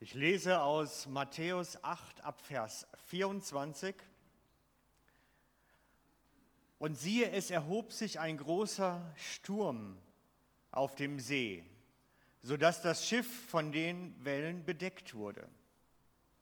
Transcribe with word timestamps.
Ich 0.00 0.14
lese 0.14 0.60
aus 0.60 1.08
Matthäus 1.08 1.82
8 1.82 2.20
ab 2.20 2.40
Vers 2.40 2.86
24. 3.06 3.96
Und 6.78 6.96
siehe, 6.96 7.32
es 7.32 7.50
erhob 7.50 7.92
sich 7.92 8.20
ein 8.20 8.36
großer 8.36 9.02
Sturm 9.16 9.98
auf 10.70 10.94
dem 10.94 11.18
See, 11.18 11.64
sodass 12.42 12.80
das 12.80 13.08
Schiff 13.08 13.48
von 13.48 13.72
den 13.72 14.14
Wellen 14.24 14.64
bedeckt 14.64 15.14
wurde. 15.14 15.48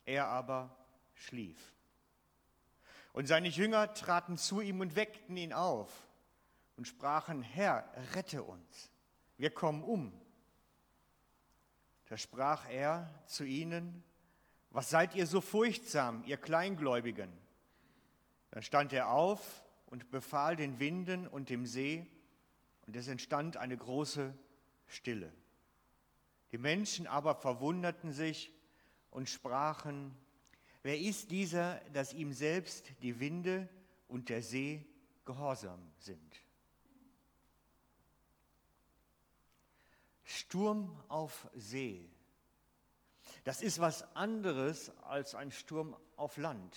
Er 0.04 0.28
aber 0.28 0.76
schlief. 1.14 1.72
Und 3.14 3.26
seine 3.26 3.48
Jünger 3.48 3.94
traten 3.94 4.36
zu 4.36 4.60
ihm 4.60 4.80
und 4.80 4.96
weckten 4.96 5.34
ihn 5.38 5.54
auf 5.54 5.90
und 6.76 6.86
sprachen, 6.86 7.40
Herr, 7.40 7.90
rette 8.12 8.42
uns, 8.42 8.90
wir 9.38 9.48
kommen 9.48 9.82
um. 9.82 10.12
Da 12.06 12.16
sprach 12.16 12.68
er 12.70 13.12
zu 13.26 13.44
ihnen, 13.44 14.04
was 14.70 14.90
seid 14.90 15.14
ihr 15.14 15.26
so 15.26 15.40
furchtsam, 15.40 16.22
ihr 16.24 16.36
Kleingläubigen? 16.36 17.32
Dann 18.50 18.62
stand 18.62 18.92
er 18.92 19.10
auf 19.10 19.64
und 19.86 20.10
befahl 20.10 20.56
den 20.56 20.78
Winden 20.78 21.26
und 21.26 21.50
dem 21.50 21.66
See, 21.66 22.06
und 22.86 22.94
es 22.94 23.08
entstand 23.08 23.56
eine 23.56 23.76
große 23.76 24.32
Stille. 24.86 25.32
Die 26.52 26.58
Menschen 26.58 27.06
aber 27.06 27.34
verwunderten 27.34 28.12
sich 28.12 28.52
und 29.10 29.28
sprachen, 29.28 30.16
wer 30.82 30.98
ist 30.98 31.30
dieser, 31.30 31.80
dass 31.92 32.12
ihm 32.12 32.32
selbst 32.32 32.92
die 33.02 33.18
Winde 33.18 33.68
und 34.06 34.28
der 34.28 34.42
See 34.42 34.86
gehorsam 35.24 35.80
sind? 35.98 36.45
Sturm 40.26 40.90
auf 41.08 41.48
See. 41.54 42.10
Das 43.44 43.62
ist 43.62 43.78
was 43.78 44.02
anderes 44.16 44.90
als 45.04 45.34
ein 45.36 45.52
Sturm 45.52 45.96
auf 46.16 46.36
Land. 46.36 46.76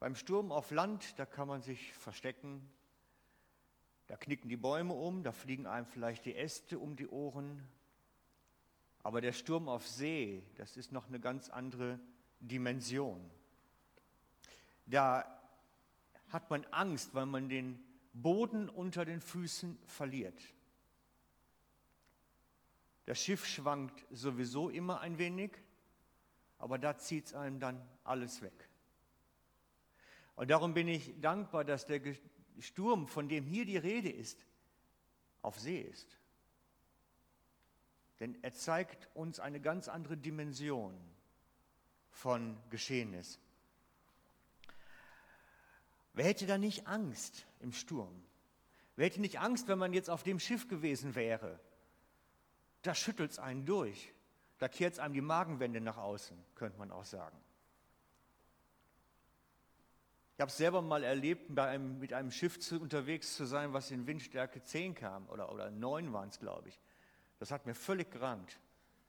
Beim 0.00 0.16
Sturm 0.16 0.50
auf 0.50 0.72
Land, 0.72 1.18
da 1.20 1.24
kann 1.24 1.46
man 1.46 1.62
sich 1.62 1.92
verstecken, 1.92 2.68
da 4.08 4.16
knicken 4.16 4.48
die 4.48 4.56
Bäume 4.56 4.92
um, 4.92 5.22
da 5.22 5.30
fliegen 5.30 5.68
einem 5.68 5.86
vielleicht 5.86 6.26
die 6.26 6.34
Äste 6.34 6.80
um 6.80 6.96
die 6.96 7.06
Ohren. 7.06 7.66
Aber 9.04 9.20
der 9.20 9.32
Sturm 9.32 9.68
auf 9.68 9.86
See, 9.86 10.42
das 10.56 10.76
ist 10.76 10.90
noch 10.90 11.06
eine 11.06 11.20
ganz 11.20 11.48
andere 11.48 12.00
Dimension. 12.40 13.30
Da 14.86 15.40
hat 16.30 16.50
man 16.50 16.64
Angst, 16.72 17.14
weil 17.14 17.26
man 17.26 17.48
den 17.48 17.80
Boden 18.12 18.68
unter 18.68 19.04
den 19.04 19.20
Füßen 19.20 19.78
verliert. 19.86 20.42
Das 23.04 23.22
Schiff 23.22 23.46
schwankt 23.46 24.04
sowieso 24.10 24.68
immer 24.68 25.00
ein 25.00 25.18
wenig, 25.18 25.52
aber 26.58 26.78
da 26.78 26.96
zieht 26.96 27.26
es 27.26 27.34
einem 27.34 27.58
dann 27.58 27.80
alles 28.04 28.42
weg. 28.42 28.68
Und 30.36 30.50
darum 30.50 30.74
bin 30.74 30.88
ich 30.88 31.20
dankbar, 31.20 31.64
dass 31.64 31.84
der 31.86 32.00
Sturm, 32.60 33.08
von 33.08 33.28
dem 33.28 33.44
hier 33.44 33.64
die 33.64 33.76
Rede 33.76 34.10
ist, 34.10 34.46
auf 35.42 35.58
See 35.58 35.80
ist. 35.80 36.16
Denn 38.20 38.38
er 38.42 38.52
zeigt 38.52 39.08
uns 39.14 39.40
eine 39.40 39.60
ganz 39.60 39.88
andere 39.88 40.16
Dimension 40.16 40.96
von 42.10 42.56
Geschehnis. 42.70 43.40
Wer 46.12 46.26
hätte 46.26 46.46
da 46.46 46.56
nicht 46.56 46.86
Angst 46.86 47.46
im 47.58 47.72
Sturm? 47.72 48.22
Wer 48.94 49.06
hätte 49.06 49.20
nicht 49.20 49.40
Angst, 49.40 49.66
wenn 49.66 49.78
man 49.78 49.92
jetzt 49.92 50.08
auf 50.08 50.22
dem 50.22 50.38
Schiff 50.38 50.68
gewesen 50.68 51.16
wäre 51.16 51.58
da 52.82 52.94
schüttelt 52.94 53.30
es 53.30 53.38
einen 53.38 53.64
durch. 53.64 54.12
Da 54.58 54.68
kehrt 54.68 54.94
es 54.94 54.98
einem 54.98 55.14
die 55.14 55.20
Magenwände 55.20 55.80
nach 55.80 55.96
außen, 55.96 56.36
könnte 56.54 56.78
man 56.78 56.90
auch 56.90 57.04
sagen. 57.04 57.36
Ich 60.34 60.40
habe 60.40 60.50
es 60.50 60.56
selber 60.56 60.82
mal 60.82 61.04
erlebt, 61.04 61.58
einem, 61.58 61.98
mit 61.98 62.12
einem 62.12 62.30
Schiff 62.30 62.58
zu, 62.58 62.80
unterwegs 62.80 63.36
zu 63.36 63.44
sein, 63.44 63.72
was 63.72 63.90
in 63.90 64.06
Windstärke 64.06 64.62
10 64.62 64.94
kam, 64.94 65.28
oder, 65.28 65.52
oder 65.52 65.70
9 65.70 66.12
waren 66.12 66.28
es, 66.28 66.38
glaube 66.38 66.68
ich. 66.68 66.80
Das 67.38 67.50
hat 67.50 67.66
mir 67.66 67.74
völlig 67.74 68.10
gerannt. 68.10 68.58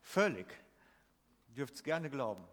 Völlig. 0.01 0.47
Dürft 1.47 1.75
es 1.75 1.83
gerne 1.83 2.09
glauben. 2.09 2.43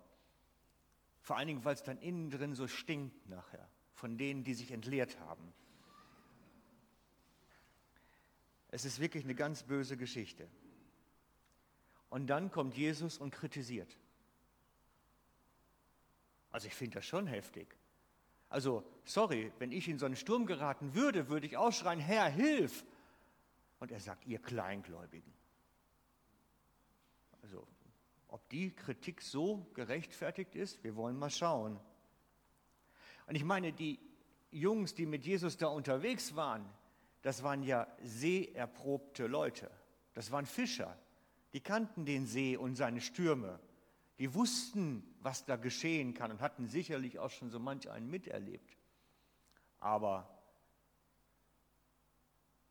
Vor 1.20 1.36
allen 1.36 1.48
Dingen, 1.48 1.64
weil 1.64 1.74
es 1.74 1.82
dann 1.82 1.98
innen 1.98 2.30
drin 2.30 2.54
so 2.54 2.68
stinkt 2.68 3.28
nachher, 3.28 3.68
von 3.92 4.16
denen, 4.16 4.44
die 4.44 4.54
sich 4.54 4.70
entleert 4.70 5.18
haben. 5.20 5.52
Es 8.68 8.84
ist 8.84 9.00
wirklich 9.00 9.24
eine 9.24 9.34
ganz 9.34 9.64
böse 9.64 9.96
Geschichte. 9.96 10.48
Und 12.10 12.26
dann 12.26 12.50
kommt 12.50 12.76
Jesus 12.76 13.18
und 13.18 13.30
kritisiert. 13.30 13.96
Also 16.50 16.66
ich 16.66 16.74
finde 16.74 16.96
das 16.96 17.06
schon 17.06 17.26
heftig. 17.26 17.76
Also, 18.48 18.84
sorry, 19.04 19.52
wenn 19.60 19.70
ich 19.70 19.88
in 19.88 19.98
so 19.98 20.06
einen 20.06 20.16
Sturm 20.16 20.44
geraten 20.44 20.94
würde, 20.94 21.28
würde 21.28 21.46
ich 21.46 21.56
ausschreien, 21.56 22.00
Herr, 22.00 22.28
hilf! 22.28 22.84
Und 23.78 23.92
er 23.92 24.00
sagt, 24.00 24.26
ihr 24.26 24.40
Kleingläubigen. 24.40 25.32
Also, 27.42 27.66
ob 28.26 28.48
die 28.48 28.74
Kritik 28.74 29.22
so 29.22 29.66
gerechtfertigt 29.74 30.56
ist, 30.56 30.82
wir 30.82 30.96
wollen 30.96 31.16
mal 31.16 31.30
schauen. 31.30 31.78
Und 33.26 33.36
ich 33.36 33.44
meine, 33.44 33.72
die 33.72 34.00
Jungs, 34.50 34.96
die 34.96 35.06
mit 35.06 35.24
Jesus 35.24 35.56
da 35.56 35.68
unterwegs 35.68 36.34
waren, 36.34 36.68
das 37.22 37.44
waren 37.44 37.62
ja 37.62 37.86
seeerprobte 38.02 39.28
Leute. 39.28 39.70
Das 40.14 40.32
waren 40.32 40.46
Fischer. 40.46 40.98
Die 41.52 41.60
kannten 41.60 42.04
den 42.04 42.26
See 42.26 42.56
und 42.56 42.76
seine 42.76 43.00
Stürme. 43.00 43.58
Die 44.18 44.34
wussten, 44.34 45.02
was 45.20 45.44
da 45.44 45.56
geschehen 45.56 46.14
kann 46.14 46.30
und 46.30 46.40
hatten 46.40 46.66
sicherlich 46.68 47.18
auch 47.18 47.30
schon 47.30 47.50
so 47.50 47.58
manch 47.58 47.90
einen 47.90 48.10
miterlebt. 48.10 48.76
Aber 49.80 50.28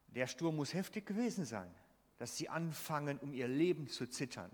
der 0.08 0.28
Sturm 0.28 0.56
muss 0.56 0.74
heftig 0.74 1.06
gewesen 1.06 1.46
sein, 1.46 1.74
dass 2.18 2.38
sie 2.38 2.50
anfangen, 2.50 3.20
um 3.20 3.34
ihr 3.34 3.48
Leben 3.48 3.88
zu 3.88 4.08
zittern. 4.08 4.52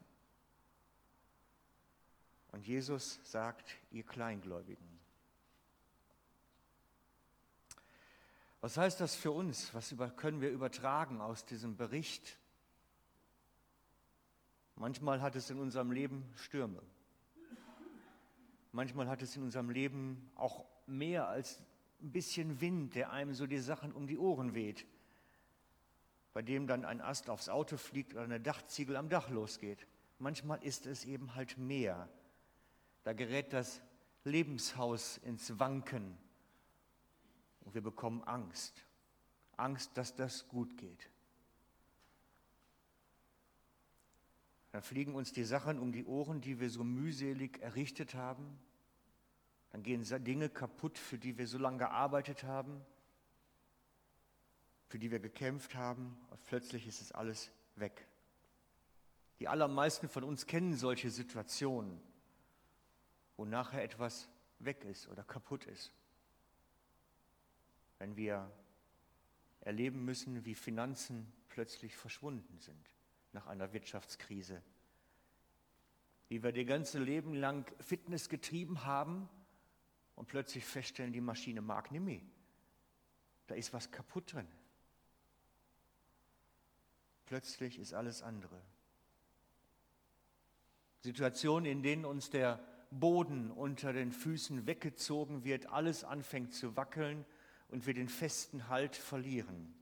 Und 2.51 2.65
Jesus 2.65 3.19
sagt, 3.23 3.75
ihr 3.91 4.03
Kleingläubigen. 4.03 4.95
Was 8.61 8.77
heißt 8.77 8.99
das 9.01 9.15
für 9.15 9.31
uns? 9.31 9.73
Was 9.73 9.93
können 10.15 10.41
wir 10.41 10.49
übertragen 10.49 11.21
aus 11.21 11.45
diesem 11.45 11.75
Bericht? 11.75 12.37
Manchmal 14.75 15.21
hat 15.21 15.35
es 15.35 15.49
in 15.49 15.59
unserem 15.59 15.91
Leben 15.91 16.25
Stürme. 16.35 16.81
Manchmal 18.71 19.07
hat 19.07 19.21
es 19.21 19.35
in 19.37 19.43
unserem 19.43 19.69
Leben 19.69 20.29
auch 20.35 20.65
mehr 20.85 21.27
als 21.27 21.61
ein 22.01 22.11
bisschen 22.11 22.59
Wind, 22.59 22.95
der 22.95 23.11
einem 23.11 23.33
so 23.33 23.47
die 23.47 23.59
Sachen 23.59 23.93
um 23.93 24.05
die 24.05 24.17
Ohren 24.17 24.53
weht, 24.53 24.85
bei 26.33 26.41
dem 26.41 26.67
dann 26.67 26.83
ein 26.83 26.99
Ast 26.99 27.29
aufs 27.29 27.47
Auto 27.47 27.77
fliegt 27.77 28.13
oder 28.13 28.23
eine 28.23 28.41
Dachziegel 28.41 28.97
am 28.97 29.07
Dach 29.07 29.29
losgeht. 29.29 29.87
Manchmal 30.19 30.61
ist 30.61 30.85
es 30.85 31.05
eben 31.05 31.35
halt 31.35 31.57
mehr. 31.57 32.09
Da 33.03 33.13
gerät 33.13 33.53
das 33.53 33.81
Lebenshaus 34.25 35.17
ins 35.19 35.57
Wanken 35.57 36.17
und 37.61 37.73
wir 37.73 37.81
bekommen 37.81 38.23
Angst. 38.23 38.85
Angst, 39.55 39.97
dass 39.97 40.15
das 40.15 40.47
gut 40.49 40.75
geht. 40.77 41.09
Dann 44.75 44.83
fliegen 44.83 45.15
uns 45.15 45.31
die 45.31 45.45
Sachen 45.45 45.79
um 45.79 45.93
die 45.93 46.03
Ohren, 46.03 46.41
die 46.41 46.59
wir 46.59 46.69
so 46.69 46.83
mühselig 46.83 47.61
errichtet 47.61 48.13
haben. 48.13 48.59
Dann 49.71 49.83
gehen 49.83 50.03
Dinge 50.25 50.49
kaputt, 50.49 50.97
für 50.97 51.17
die 51.17 51.37
wir 51.37 51.47
so 51.47 51.57
lange 51.57 51.77
gearbeitet 51.77 52.43
haben, 52.43 52.85
für 54.89 54.99
die 54.99 55.11
wir 55.11 55.19
gekämpft 55.19 55.75
haben. 55.75 56.17
Und 56.29 56.43
plötzlich 56.43 56.87
ist 56.87 56.99
es 56.99 57.13
alles 57.13 57.53
weg. 57.77 58.05
Die 59.39 59.47
allermeisten 59.47 60.09
von 60.09 60.25
uns 60.25 60.45
kennen 60.45 60.75
solche 60.75 61.09
Situationen, 61.09 62.01
wo 63.37 63.45
nachher 63.45 63.81
etwas 63.81 64.27
weg 64.59 64.83
ist 64.83 65.07
oder 65.07 65.23
kaputt 65.23 65.63
ist. 65.67 65.93
Wenn 67.97 68.17
wir 68.17 68.51
erleben 69.61 70.03
müssen, 70.03 70.43
wie 70.43 70.53
Finanzen 70.53 71.31
plötzlich 71.47 71.95
verschwunden 71.95 72.59
sind 72.59 72.89
nach 73.35 73.47
einer 73.47 73.73
Wirtschaftskrise. 73.73 74.63
Wie 76.29 76.41
wir 76.41 76.55
ihr 76.55 76.65
ganze 76.65 76.97
Leben 76.97 77.35
lang 77.35 77.69
Fitness 77.79 78.29
getrieben 78.29 78.85
haben 78.85 79.29
und 80.15 80.27
plötzlich 80.27 80.65
feststellen, 80.65 81.13
die 81.13 81.21
Maschine 81.21 81.61
mag 81.61 81.91
nicht 81.91 82.01
mehr. 82.01 82.21
Da 83.45 83.53
ist 83.53 83.73
was 83.73 83.91
kaputt 83.91 84.33
drin. 84.33 84.47
Plötzlich 87.25 87.77
ist 87.77 87.93
alles 87.93 88.23
andere. 88.23 88.59
Situationen, 91.01 91.69
in 91.69 91.83
denen 91.83 92.05
uns 92.05 92.29
der 92.29 92.65
Boden 92.89 93.51
unter 93.51 93.93
den 93.93 94.11
Füßen 94.11 94.65
weggezogen 94.65 95.43
wird, 95.43 95.67
alles 95.67 96.03
anfängt 96.03 96.53
zu 96.53 96.75
wackeln 96.75 97.25
und 97.67 97.85
wir 97.85 97.93
den 97.93 98.09
festen 98.09 98.69
Halt 98.69 98.95
verlieren. 98.95 99.75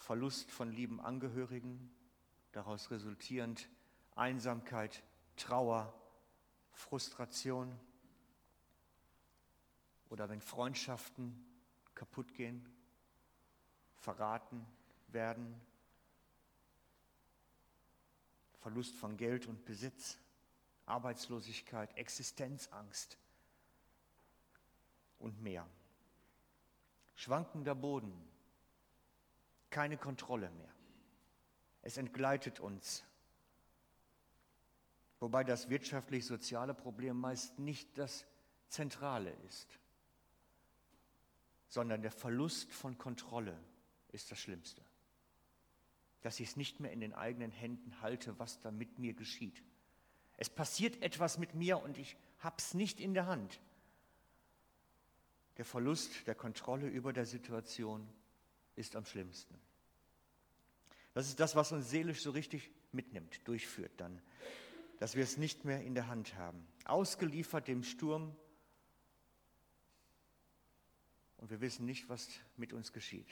Verlust 0.00 0.50
von 0.50 0.72
lieben 0.72 0.98
Angehörigen, 0.98 1.94
daraus 2.52 2.90
resultierend 2.90 3.68
Einsamkeit, 4.16 5.02
Trauer, 5.36 5.94
Frustration 6.72 7.78
oder 10.08 10.28
wenn 10.30 10.40
Freundschaften 10.40 11.44
kaputt 11.94 12.32
gehen, 12.34 12.66
verraten 13.94 14.66
werden, 15.08 15.60
Verlust 18.60 18.96
von 18.96 19.18
Geld 19.18 19.46
und 19.46 19.66
Besitz, 19.66 20.18
Arbeitslosigkeit, 20.86 21.94
Existenzangst 21.98 23.18
und 25.18 25.42
mehr. 25.42 25.68
Schwankender 27.14 27.74
Boden, 27.74 28.29
keine 29.70 29.96
Kontrolle 29.96 30.50
mehr. 30.50 30.72
Es 31.82 31.96
entgleitet 31.96 32.60
uns. 32.60 33.04
Wobei 35.20 35.44
das 35.44 35.68
wirtschaftlich-soziale 35.68 36.74
Problem 36.74 37.18
meist 37.18 37.58
nicht 37.58 37.96
das 37.98 38.26
Zentrale 38.68 39.32
ist, 39.46 39.78
sondern 41.68 42.02
der 42.02 42.10
Verlust 42.10 42.72
von 42.72 42.98
Kontrolle 42.98 43.56
ist 44.08 44.30
das 44.30 44.38
Schlimmste. 44.38 44.82
Dass 46.22 46.40
ich 46.40 46.48
es 46.48 46.56
nicht 46.56 46.80
mehr 46.80 46.92
in 46.92 47.00
den 47.00 47.14
eigenen 47.14 47.50
Händen 47.50 48.00
halte, 48.00 48.38
was 48.38 48.60
da 48.60 48.70
mit 48.70 48.98
mir 48.98 49.14
geschieht. 49.14 49.62
Es 50.36 50.48
passiert 50.48 51.02
etwas 51.02 51.38
mit 51.38 51.54
mir 51.54 51.82
und 51.82 51.98
ich 51.98 52.16
habe 52.38 52.56
es 52.58 52.74
nicht 52.74 53.00
in 53.00 53.14
der 53.14 53.26
Hand. 53.26 53.60
Der 55.58 55.64
Verlust 55.64 56.26
der 56.26 56.34
Kontrolle 56.34 56.88
über 56.88 57.12
der 57.12 57.26
Situation 57.26 58.08
ist 58.76 58.96
am 58.96 59.04
schlimmsten. 59.04 59.54
Das 61.14 61.26
ist 61.26 61.40
das, 61.40 61.56
was 61.56 61.72
uns 61.72 61.90
seelisch 61.90 62.22
so 62.22 62.30
richtig 62.30 62.70
mitnimmt, 62.92 63.46
durchführt 63.46 63.92
dann, 63.96 64.20
dass 64.98 65.14
wir 65.14 65.24
es 65.24 65.36
nicht 65.36 65.64
mehr 65.64 65.82
in 65.82 65.94
der 65.94 66.06
Hand 66.06 66.36
haben. 66.36 66.66
Ausgeliefert 66.84 67.68
dem 67.68 67.82
Sturm 67.82 68.34
und 71.38 71.50
wir 71.50 71.60
wissen 71.60 71.86
nicht, 71.86 72.08
was 72.08 72.28
mit 72.56 72.72
uns 72.72 72.92
geschieht. 72.92 73.28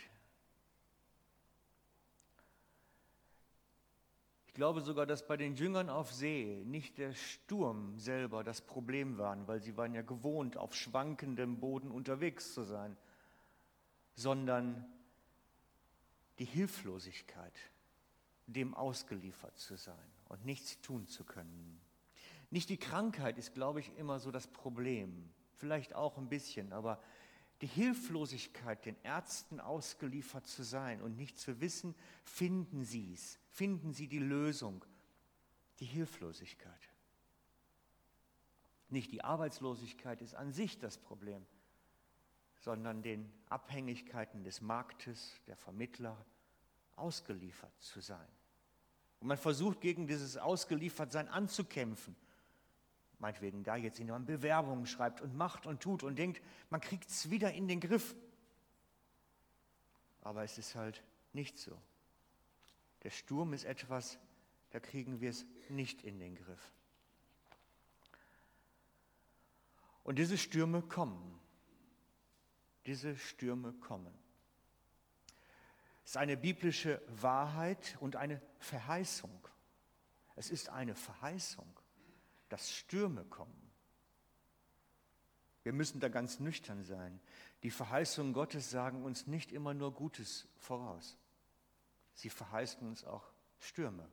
Ich 4.47 4.55
glaube 4.55 4.81
sogar, 4.81 5.07
dass 5.07 5.25
bei 5.27 5.37
den 5.37 5.55
Jüngern 5.55 5.89
auf 5.89 6.13
See 6.13 6.65
nicht 6.65 6.99
der 6.99 7.13
Sturm 7.15 7.97
selber 7.99 8.43
das 8.43 8.61
Problem 8.61 9.19
war, 9.19 9.47
weil 9.47 9.61
sie 9.61 9.77
waren 9.77 9.95
ja 9.95 10.03
gewohnt, 10.03 10.57
auf 10.57 10.75
schwankendem 10.75 11.61
Boden 11.61 11.93
unterwegs 11.93 12.55
zu 12.55 12.65
sein, 12.65 12.97
sondern 14.17 14.85
die 16.39 16.45
Hilflosigkeit, 16.45 17.55
dem 18.47 18.75
ausgeliefert 18.75 19.59
zu 19.59 19.77
sein 19.77 20.11
und 20.29 20.45
nichts 20.45 20.81
tun 20.81 21.07
zu 21.07 21.25
können. 21.25 21.81
Nicht 22.51 22.71
die 22.71 22.79
Krankheit 22.79 23.37
ist, 23.39 23.55
glaube 23.55 23.81
ich, 23.81 23.95
immer 23.97 24.21
so 24.21 24.31
das 24.31 24.47
Problem, 24.47 25.31
vielleicht 25.57 25.95
auch 25.95 26.17
ein 26.17 26.29
bisschen, 26.29 26.73
aber 26.73 27.03
die 27.61 27.67
Hilflosigkeit, 27.67 28.85
den 28.87 28.97
Ärzten 29.03 29.61
ausgeliefert 29.61 30.47
zu 30.47 30.63
sein 30.63 31.03
und 31.03 31.17
nicht 31.17 31.39
zu 31.39 31.61
wissen, 31.61 31.95
finden 32.25 32.85
Sie 32.85 33.13
es, 33.13 33.39
finden 33.51 33.93
Sie 33.93 34.07
die 34.07 34.21
Lösung, 34.21 34.85
die 35.81 35.87
Hilflosigkeit. 35.87 36.89
Nicht 38.89 39.13
die 39.13 39.25
Arbeitslosigkeit 39.25 40.23
ist 40.23 40.35
an 40.35 40.53
sich 40.53 40.79
das 40.79 40.97
Problem, 40.99 41.45
sondern 42.61 43.03
den 43.03 43.33
Abhängigkeiten 43.49 44.45
des 44.45 44.61
Marktes, 44.61 45.41
der 45.47 45.57
Vermittler 45.57 46.25
ausgeliefert 46.97 47.73
zu 47.81 48.01
sein. 48.01 48.29
Und 49.21 49.29
man 49.29 49.39
versucht 49.39 49.81
gegen 49.81 50.07
dieses 50.07 50.37
Ausgeliefertsein 50.37 51.29
anzukämpfen 51.29 52.17
meinetwegen 53.19 53.65
da 53.65 53.77
jetzt 53.77 53.99
jemand 53.99 54.27
Bewerbungen 54.27 54.87
schreibt 54.87 55.21
und 55.21 55.37
macht 55.37 55.67
und 55.67 55.81
tut 55.81 56.03
und 56.03 56.17
denkt, 56.17 56.43
man 56.71 56.81
kriegt 56.81 57.11
es 57.11 57.31
wieder 57.31 57.53
in 57.53 57.69
den 57.69 57.81
Griff. 57.81 58.15
Aber 60.23 60.45
es 60.45 60.59
ist 60.59 60.75
halt 60.75 61.03
nicht 61.33 61.59
so. 61.59 61.77
Der 63.03 63.11
Sturm 63.11 63.53
ist 63.53 63.65
etwas, 63.65 64.19
da 64.71 64.81
kriegen 64.81 65.21
wir 65.21 65.31
es 65.31 65.47
nicht 65.69 66.03
in 66.03 66.19
den 66.19 66.35
Griff. 66.37 66.73
Und 70.05 70.19
diese 70.19 70.39
Stürme 70.39 70.83
kommen. 70.83 71.39
Diese 72.89 73.17
Stürme 73.17 73.73
kommen. 73.75 74.13
Es 76.03 76.11
ist 76.11 76.17
eine 76.17 76.37
biblische 76.37 77.01
Wahrheit 77.07 77.97
und 78.01 78.17
eine 78.17 78.43
Verheißung. 78.59 79.47
Es 80.35 80.51
ist 80.51 80.71
eine 80.71 80.97
Verheißung 80.97 81.79
dass 82.49 82.71
Stürme 82.71 83.25
kommen. 83.25 83.71
Wir 85.63 85.73
müssen 85.73 86.01
da 86.01 86.09
ganz 86.09 86.41
nüchtern 86.41 86.83
sein. 86.83 87.21
Die 87.63 87.71
Verheißungen 87.71 88.33
Gottes 88.33 88.71
sagen 88.71 89.05
uns 89.05 89.27
nicht 89.27 89.53
immer 89.53 89.75
nur 89.75 89.93
Gutes 89.93 90.49
voraus. 90.57 91.19
Sie 92.15 92.31
verheißen 92.31 92.87
uns 92.87 93.05
auch 93.05 93.31
Stürme. 93.59 94.09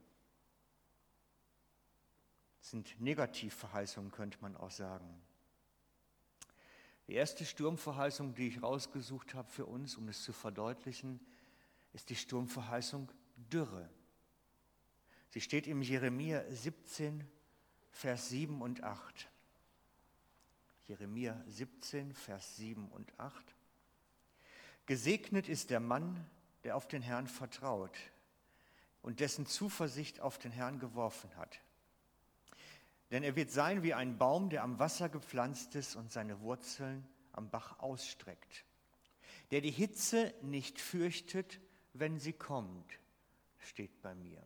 Das 2.60 2.72
sind 2.72 3.00
Negativverheißungen, 3.00 4.12
könnte 4.12 4.40
man 4.42 4.58
auch 4.58 4.72
sagen. 4.72 5.22
Die 7.08 7.14
erste 7.14 7.46
Sturmverheißung, 7.46 8.34
die 8.34 8.48
ich 8.48 8.64
rausgesucht 8.64 9.36
habe 9.36 9.50
für 9.50 9.66
uns, 9.66 9.96
um 9.96 10.08
es 10.08 10.24
zu 10.24 10.34
verdeutlichen, 10.34 11.20
ist 11.94 12.10
die 12.10 12.16
Sturmverheißung 12.16 13.12
Dürre. 13.36 13.90
Sie 15.30 15.42
steht 15.42 15.68
im 15.68 15.82
Jeremia 15.82 16.44
17, 16.50 17.24
Vers 17.92 18.30
7 18.30 18.62
und 18.62 18.84
8. 18.84 19.30
Jeremia 20.88 21.44
17, 21.48 22.14
Vers 22.14 22.58
7 22.58 22.88
und 22.90 23.20
8. 23.20 23.56
Gesegnet 24.86 25.50
ist 25.50 25.70
der 25.70 25.80
Mann, 25.80 26.26
der 26.64 26.76
auf 26.76 26.88
den 26.88 27.02
Herrn 27.02 27.28
vertraut 27.28 27.98
und 29.02 29.20
dessen 29.20 29.46
Zuversicht 29.46 30.20
auf 30.20 30.38
den 30.38 30.52
Herrn 30.52 30.80
geworfen 30.80 31.36
hat. 31.38 31.60
Denn 33.12 33.24
er 33.24 33.36
wird 33.36 33.52
sein 33.52 33.84
wie 33.84 33.94
ein 33.94 34.18
Baum, 34.18 34.50
der 34.50 34.64
am 34.64 34.80
Wasser 34.80 35.10
gepflanzt 35.10 35.76
ist 35.76 35.96
und 35.96 36.12
seine 36.12 36.42
Wurzeln 36.42 37.08
am 37.32 37.50
Bach 37.50 37.80
ausstreckt, 37.80 38.66
der 39.52 39.62
die 39.62 39.72
Hitze 39.72 40.34
nicht 40.42 40.80
fürchtet, 40.80 41.60
wenn 41.94 42.20
sie 42.20 42.34
kommt, 42.34 43.00
steht 43.58 44.02
bei 44.02 44.16
mir. 44.16 44.42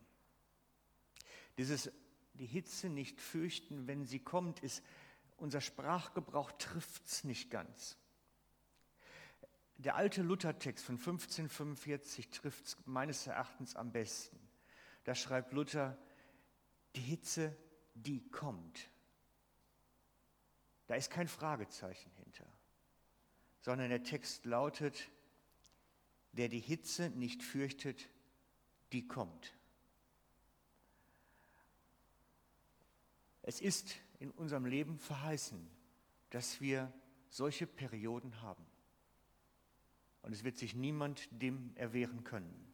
Dieses 1.57 1.91
die 2.33 2.45
Hitze 2.45 2.89
nicht 2.89 3.19
fürchten, 3.19 3.87
wenn 3.87 4.05
sie 4.05 4.19
kommt, 4.19 4.61
ist 4.61 4.81
unser 5.37 5.61
Sprachgebrauch 5.61 6.51
trifft 6.53 7.05
es 7.05 7.23
nicht 7.23 7.49
ganz. 7.51 7.97
Der 9.77 9.95
alte 9.95 10.21
Luthertext 10.21 10.83
von 10.83 10.95
1545 10.95 12.29
trifft 12.29 12.65
es 12.65 12.77
meines 12.85 13.27
Erachtens 13.27 13.75
am 13.75 13.91
besten. 13.91 14.39
Da 15.05 15.15
schreibt 15.15 15.53
Luther, 15.53 15.97
die 16.95 17.01
Hitze, 17.01 17.55
die 18.05 18.21
kommt. 18.29 18.89
Da 20.87 20.95
ist 20.95 21.11
kein 21.11 21.27
Fragezeichen 21.27 22.11
hinter, 22.23 22.47
sondern 23.61 23.89
der 23.89 24.03
Text 24.03 24.45
lautet, 24.45 25.09
der 26.31 26.49
die 26.49 26.59
Hitze 26.59 27.09
nicht 27.11 27.43
fürchtet, 27.43 28.09
die 28.91 29.07
kommt. 29.07 29.55
Es 33.41 33.61
ist 33.61 33.95
in 34.19 34.31
unserem 34.31 34.65
Leben 34.65 34.97
verheißen, 34.99 35.69
dass 36.29 36.61
wir 36.61 36.91
solche 37.29 37.67
Perioden 37.67 38.41
haben. 38.41 38.65
Und 40.21 40.33
es 40.33 40.43
wird 40.43 40.57
sich 40.57 40.75
niemand 40.75 41.27
dem 41.31 41.75
erwehren 41.75 42.23
können. 42.23 42.67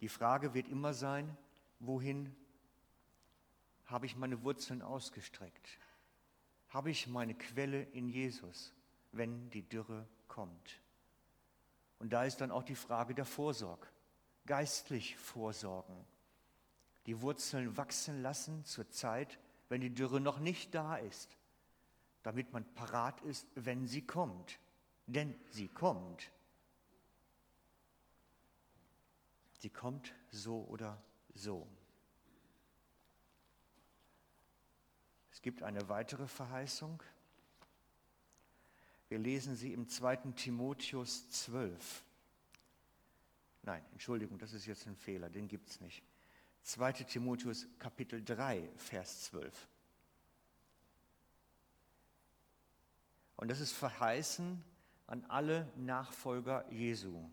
Die 0.00 0.08
Frage 0.08 0.54
wird 0.54 0.68
immer 0.68 0.94
sein, 0.94 1.36
wohin 1.78 2.34
habe 3.88 4.06
ich 4.06 4.16
meine 4.16 4.42
Wurzeln 4.44 4.82
ausgestreckt? 4.82 5.78
Habe 6.68 6.90
ich 6.90 7.06
meine 7.08 7.34
Quelle 7.34 7.82
in 7.82 8.08
Jesus, 8.08 8.74
wenn 9.12 9.50
die 9.50 9.62
Dürre 9.62 10.06
kommt? 10.28 10.80
Und 11.98 12.12
da 12.12 12.24
ist 12.24 12.40
dann 12.40 12.50
auch 12.50 12.62
die 12.62 12.76
Frage 12.76 13.14
der 13.14 13.24
Vorsorge, 13.24 13.88
geistlich 14.46 15.16
vorsorgen, 15.16 16.04
die 17.06 17.20
Wurzeln 17.22 17.76
wachsen 17.76 18.22
lassen 18.22 18.64
zur 18.64 18.88
Zeit, 18.90 19.38
wenn 19.70 19.80
die 19.80 19.94
Dürre 19.94 20.20
noch 20.20 20.38
nicht 20.38 20.74
da 20.74 20.96
ist, 20.96 21.36
damit 22.22 22.52
man 22.52 22.64
parat 22.74 23.20
ist, 23.22 23.46
wenn 23.54 23.86
sie 23.86 24.06
kommt. 24.06 24.58
Denn 25.06 25.34
sie 25.50 25.68
kommt. 25.68 26.30
Sie 29.58 29.70
kommt 29.70 30.12
so 30.30 30.64
oder 30.66 31.02
so. 31.34 31.66
Es 35.38 35.42
gibt 35.42 35.62
eine 35.62 35.88
weitere 35.88 36.26
Verheißung. 36.26 37.00
Wir 39.08 39.20
lesen 39.20 39.54
sie 39.54 39.72
im 39.72 39.86
2. 39.86 40.32
Timotheus 40.34 41.30
12. 41.30 42.02
Nein, 43.62 43.84
Entschuldigung, 43.92 44.40
das 44.40 44.52
ist 44.52 44.66
jetzt 44.66 44.88
ein 44.88 44.96
Fehler, 44.96 45.30
den 45.30 45.46
gibt 45.46 45.70
es 45.70 45.80
nicht. 45.80 46.02
2. 46.64 47.04
Timotheus 47.04 47.68
Kapitel 47.78 48.20
3, 48.24 48.68
Vers 48.78 49.26
12. 49.26 49.68
Und 53.36 53.48
das 53.48 53.60
ist 53.60 53.70
verheißen 53.74 54.60
an 55.06 55.24
alle 55.26 55.72
Nachfolger 55.76 56.68
Jesu. 56.72 57.30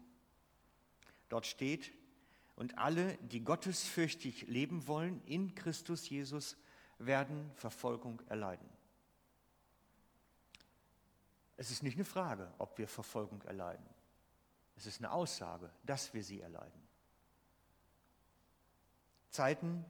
Dort 1.29 1.47
steht, 1.47 1.91
und 2.55 2.77
alle, 2.77 3.17
die 3.17 3.43
gottesfürchtig 3.43 4.43
leben 4.43 4.85
wollen 4.85 5.23
in 5.25 5.55
Christus 5.55 6.07
Jesus, 6.07 6.55
werden 6.99 7.51
Verfolgung 7.55 8.21
erleiden. 8.29 8.69
Es 11.57 11.71
ist 11.71 11.83
nicht 11.83 11.95
eine 11.95 12.05
Frage, 12.05 12.51
ob 12.57 12.77
wir 12.77 12.87
Verfolgung 12.87 13.41
erleiden. 13.43 13.85
Es 14.75 14.85
ist 14.85 14.99
eine 14.99 15.11
Aussage, 15.11 15.69
dass 15.83 16.13
wir 16.13 16.23
sie 16.23 16.41
erleiden. 16.41 16.81
Zeiten, 19.29 19.85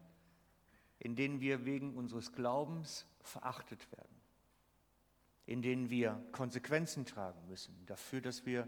in 1.00 1.16
denen 1.16 1.40
wir 1.40 1.66
wegen 1.66 1.96
unseres 1.96 2.32
Glaubens 2.32 3.06
verachtet 3.22 3.92
werden, 3.92 4.22
in 5.46 5.62
denen 5.62 5.90
wir 5.90 6.24
Konsequenzen 6.32 7.06
tragen 7.06 7.48
müssen 7.48 7.86
dafür, 7.86 8.22
dass 8.22 8.46
wir 8.46 8.68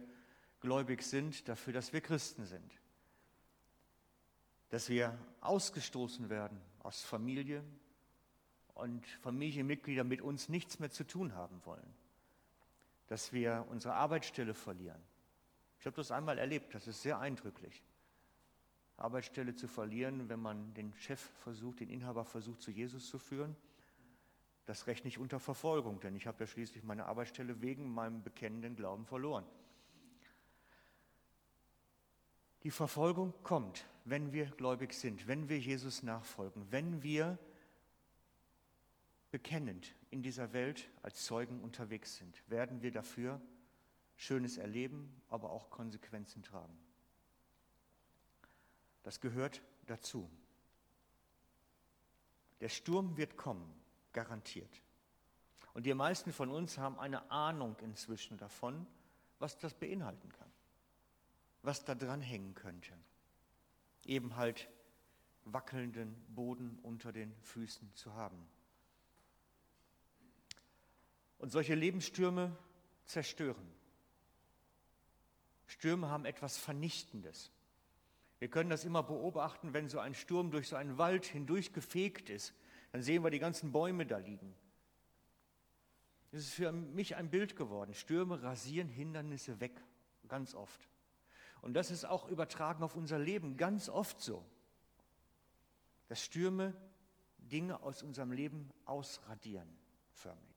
gläubig 0.59 1.03
sind, 1.03 1.47
dafür, 1.47 1.73
dass 1.73 1.93
wir 1.93 2.01
Christen 2.01 2.45
sind, 2.45 2.79
dass 4.69 4.89
wir 4.89 5.17
ausgestoßen 5.41 6.29
werden 6.29 6.59
aus 6.79 7.03
Familie 7.03 7.63
und 8.79 9.05
Familienmitglieder 9.21 10.03
mit 10.03 10.21
uns 10.21 10.49
nichts 10.49 10.79
mehr 10.79 10.89
zu 10.89 11.05
tun 11.05 11.33
haben 11.33 11.59
wollen, 11.65 11.93
dass 13.07 13.33
wir 13.33 13.65
unsere 13.69 13.95
Arbeitsstelle 13.95 14.53
verlieren. 14.53 15.01
Ich 15.79 15.85
habe 15.85 15.95
das 15.95 16.11
einmal 16.11 16.37
erlebt, 16.37 16.73
das 16.73 16.87
ist 16.87 17.01
sehr 17.01 17.19
eindrücklich. 17.19 17.83
Arbeitsstelle 18.97 19.55
zu 19.55 19.67
verlieren, 19.67 20.27
wenn 20.27 20.39
man 20.39 20.73
den 20.73 20.93
Chef 20.95 21.19
versucht, 21.43 21.81
den 21.81 21.89
Inhaber 21.89 22.25
versucht, 22.25 22.61
zu 22.61 22.71
Jesus 22.71 23.07
zu 23.07 23.19
führen. 23.19 23.55
Das 24.65 24.87
rechne 24.87 25.07
ich 25.07 25.19
unter 25.19 25.39
Verfolgung, 25.39 25.99
denn 25.99 26.15
ich 26.15 26.27
habe 26.27 26.43
ja 26.43 26.47
schließlich 26.47 26.83
meine 26.83 27.05
Arbeitsstelle 27.05 27.61
wegen 27.61 27.93
meinem 27.93 28.23
bekennenden 28.23 28.75
Glauben 28.75 29.05
verloren. 29.05 29.45
Die 32.63 32.71
Verfolgung 32.71 33.33
kommt, 33.43 33.85
wenn 34.03 34.33
wir 34.33 34.47
gläubig 34.47 34.93
sind, 34.93 35.27
wenn 35.27 35.47
wir 35.47 35.59
Jesus 35.59 36.03
nachfolgen, 36.03 36.65
wenn 36.71 37.03
wir 37.03 37.37
bekennend 39.37 39.93
in 40.09 40.23
dieser 40.23 40.51
Welt 40.51 40.89
als 41.03 41.23
Zeugen 41.23 41.61
unterwegs 41.61 42.15
sind, 42.15 42.41
werden 42.49 42.81
wir 42.81 42.89
dafür 42.89 43.39
Schönes 44.15 44.57
erleben, 44.57 45.21
aber 45.29 45.51
auch 45.51 45.69
Konsequenzen 45.69 46.41
tragen. 46.41 46.75
Das 49.03 49.21
gehört 49.21 49.61
dazu. 49.85 50.27
Der 52.61 52.69
Sturm 52.69 53.15
wird 53.15 53.37
kommen, 53.37 53.71
garantiert. 54.11 54.81
Und 55.75 55.85
die 55.85 55.93
meisten 55.93 56.33
von 56.33 56.49
uns 56.49 56.79
haben 56.79 56.97
eine 56.97 57.29
Ahnung 57.29 57.75
inzwischen 57.83 58.39
davon, 58.39 58.87
was 59.37 59.59
das 59.59 59.75
beinhalten 59.75 60.31
kann, 60.31 60.51
was 61.61 61.85
da 61.85 61.93
dran 61.93 62.21
hängen 62.21 62.55
könnte. 62.55 62.97
Eben 64.03 64.35
halt 64.35 64.67
wackelnden 65.43 66.15
Boden 66.33 66.79
unter 66.81 67.11
den 67.11 67.35
Füßen 67.43 67.93
zu 67.93 68.15
haben. 68.15 68.56
Und 71.39 71.51
solche 71.51 71.75
Lebensstürme 71.75 72.55
zerstören. 73.05 73.71
Stürme 75.67 76.09
haben 76.09 76.25
etwas 76.25 76.57
Vernichtendes. 76.57 77.51
Wir 78.39 78.49
können 78.49 78.69
das 78.69 78.85
immer 78.85 79.03
beobachten, 79.03 79.73
wenn 79.73 79.89
so 79.89 79.99
ein 79.99 80.13
Sturm 80.13 80.51
durch 80.51 80.67
so 80.67 80.75
einen 80.75 80.97
Wald 80.97 81.25
hindurchgefegt 81.25 82.29
ist. 82.29 82.53
Dann 82.91 83.01
sehen 83.01 83.23
wir 83.23 83.31
die 83.31 83.39
ganzen 83.39 83.71
Bäume 83.71 84.05
da 84.05 84.17
liegen. 84.17 84.55
Es 86.31 86.39
ist 86.39 86.53
für 86.53 86.71
mich 86.71 87.15
ein 87.15 87.29
Bild 87.29 87.55
geworden. 87.55 87.93
Stürme 87.93 88.41
rasieren 88.43 88.89
Hindernisse 88.89 89.59
weg, 89.59 89.81
ganz 90.27 90.53
oft. 90.53 90.87
Und 91.61 91.73
das 91.73 91.89
ist 91.89 92.05
auch 92.05 92.27
übertragen 92.27 92.83
auf 92.83 92.95
unser 92.95 93.17
Leben 93.17 93.57
ganz 93.57 93.89
oft 93.89 94.21
so. 94.21 94.45
Dass 96.07 96.23
Stürme 96.23 96.73
Dinge 97.39 97.81
aus 97.81 98.03
unserem 98.03 98.31
Leben 98.31 98.69
ausradieren, 98.85 99.67
förmlich. 100.13 100.56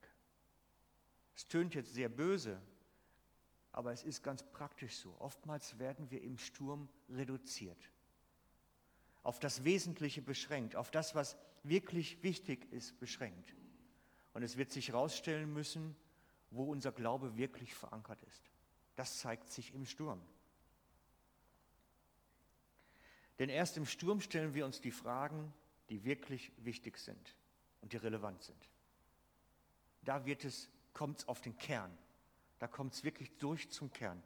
Es 1.41 1.49
tönt 1.49 1.75
jetzt 1.75 1.95
sehr 1.95 2.11
böse, 2.11 2.61
aber 3.73 3.93
es 3.93 4.03
ist 4.03 4.23
ganz 4.23 4.43
praktisch 4.43 4.97
so. 4.97 5.17
Oftmals 5.21 5.79
werden 5.79 6.11
wir 6.11 6.21
im 6.21 6.37
Sturm 6.37 6.87
reduziert, 7.09 7.91
auf 9.23 9.39
das 9.39 9.65
Wesentliche 9.65 10.21
beschränkt, 10.21 10.77
auf 10.77 10.91
das, 10.91 11.15
was 11.15 11.39
wirklich 11.63 12.23
wichtig 12.23 12.71
ist, 12.75 13.01
beschränkt. 13.01 13.55
Und 14.35 14.43
es 14.43 14.59
wird 14.59 14.71
sich 14.71 14.89
herausstellen 14.89 15.51
müssen, 15.51 15.97
wo 16.51 16.65
unser 16.65 16.93
Glaube 16.93 17.39
wirklich 17.39 17.75
verankert 17.75 18.23
ist. 18.25 18.51
Das 18.97 19.21
zeigt 19.21 19.51
sich 19.51 19.73
im 19.73 19.87
Sturm. 19.87 20.21
Denn 23.39 23.49
erst 23.49 23.79
im 23.79 23.87
Sturm 23.87 24.21
stellen 24.21 24.53
wir 24.53 24.67
uns 24.67 24.83
die 24.83 24.91
Fragen, 24.91 25.55
die 25.89 26.05
wirklich 26.05 26.53
wichtig 26.59 26.99
sind 26.99 27.35
und 27.81 27.95
die 27.95 27.97
relevant 27.97 28.43
sind. 28.43 28.69
Da 30.03 30.27
wird 30.27 30.45
es, 30.45 30.69
kommt 30.93 31.21
es 31.21 31.29
auf 31.29 31.41
den 31.41 31.57
Kern 31.57 31.97
da 32.61 32.69
kommt 32.69 32.93
es 32.93 33.03
wirklich 33.03 33.37
durch 33.39 33.71
zum 33.71 33.91
Kern. 33.91 34.23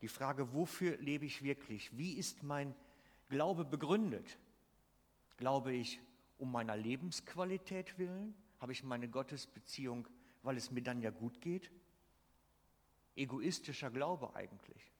Die 0.00 0.08
Frage, 0.08 0.54
wofür 0.54 0.96
lebe 0.96 1.26
ich 1.26 1.42
wirklich? 1.42 1.96
Wie 1.96 2.14
ist 2.14 2.42
mein 2.42 2.74
Glaube 3.28 3.64
begründet? 3.64 4.38
Glaube 5.36 5.72
ich 5.72 6.00
um 6.38 6.50
meiner 6.50 6.76
Lebensqualität 6.76 7.98
willen? 7.98 8.34
Habe 8.60 8.72
ich 8.72 8.82
meine 8.82 9.08
Gottesbeziehung, 9.08 10.08
weil 10.42 10.56
es 10.56 10.70
mir 10.70 10.82
dann 10.82 11.02
ja 11.02 11.10
gut 11.10 11.40
geht? 11.42 11.70
Egoistischer 13.14 13.90
Glaube 13.90 14.34
eigentlich. 14.34 14.90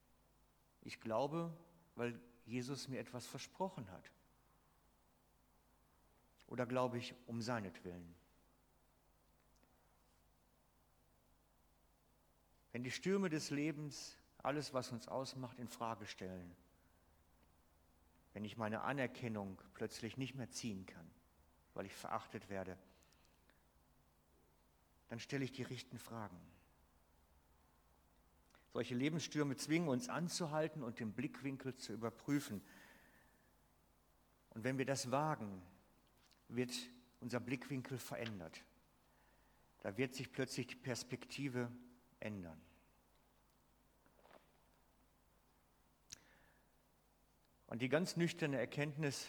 Ich 0.83 1.01
glaube, 1.01 1.51
weil 1.97 2.21
Jesus 2.45 2.89
mir 2.89 2.99
etwas 3.01 3.27
versprochen 3.27 3.91
hat. 3.91 4.11
Oder 6.47 6.67
glaube 6.67 6.99
ich 6.99 7.15
um 7.27 7.41
seinetwillen? 7.41 8.15
Wenn 12.75 12.83
die 12.83 12.91
Stürme 12.91 13.31
des 13.31 13.51
Lebens 13.51 14.17
alles, 14.39 14.75
was 14.75 14.91
uns 14.91 15.07
ausmacht, 15.07 15.61
in 15.61 15.69
Frage 15.69 16.07
stellen, 16.07 16.57
wenn 18.33 18.45
ich 18.45 18.57
meine 18.57 18.81
Anerkennung 18.81 19.63
plötzlich 19.75 20.17
nicht 20.17 20.35
mehr 20.35 20.51
ziehen 20.51 20.85
kann, 20.85 21.09
weil 21.75 21.87
ich 21.87 21.95
verachtet 21.95 22.49
werde, 22.49 22.77
dann 25.09 25.21
stelle 25.21 25.45
ich 25.45 25.53
die 25.53 25.63
richtigen 25.63 26.01
Fragen. 26.01 26.37
Solche 28.73 28.97
Lebensstürme 28.97 29.57
zwingen 29.57 29.89
uns 29.89 30.09
anzuhalten 30.09 30.83
und 30.83 30.99
den 30.99 31.13
Blickwinkel 31.13 31.77
zu 31.77 31.93
überprüfen. 31.93 32.61
Und 34.51 34.65
wenn 34.65 34.79
wir 34.79 34.85
das 34.85 35.13
wagen, 35.13 35.63
wird 36.49 36.73
unser 37.21 37.39
Blickwinkel 37.39 37.99
verändert. 37.99 38.65
Da 39.79 39.97
wird 39.97 40.17
sich 40.17 40.33
plötzlich 40.33 40.67
die 40.67 40.75
Perspektive 40.75 41.71
ändern. 42.25 42.61
Und 47.67 47.83
die 47.83 47.89
ganz 47.89 48.17
nüchterne 48.17 48.59
Erkenntnis, 48.59 49.29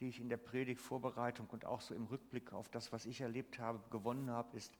die 0.00 0.08
ich 0.08 0.20
in 0.20 0.28
der 0.28 0.36
Predigtvorbereitung 0.36 1.48
und 1.50 1.64
auch 1.64 1.80
so 1.80 1.94
im 1.94 2.06
Rückblick 2.06 2.52
auf 2.52 2.68
das, 2.68 2.92
was 2.92 3.06
ich 3.06 3.20
erlebt 3.20 3.58
habe, 3.58 3.82
gewonnen 3.90 4.30
habe, 4.30 4.56
ist, 4.56 4.72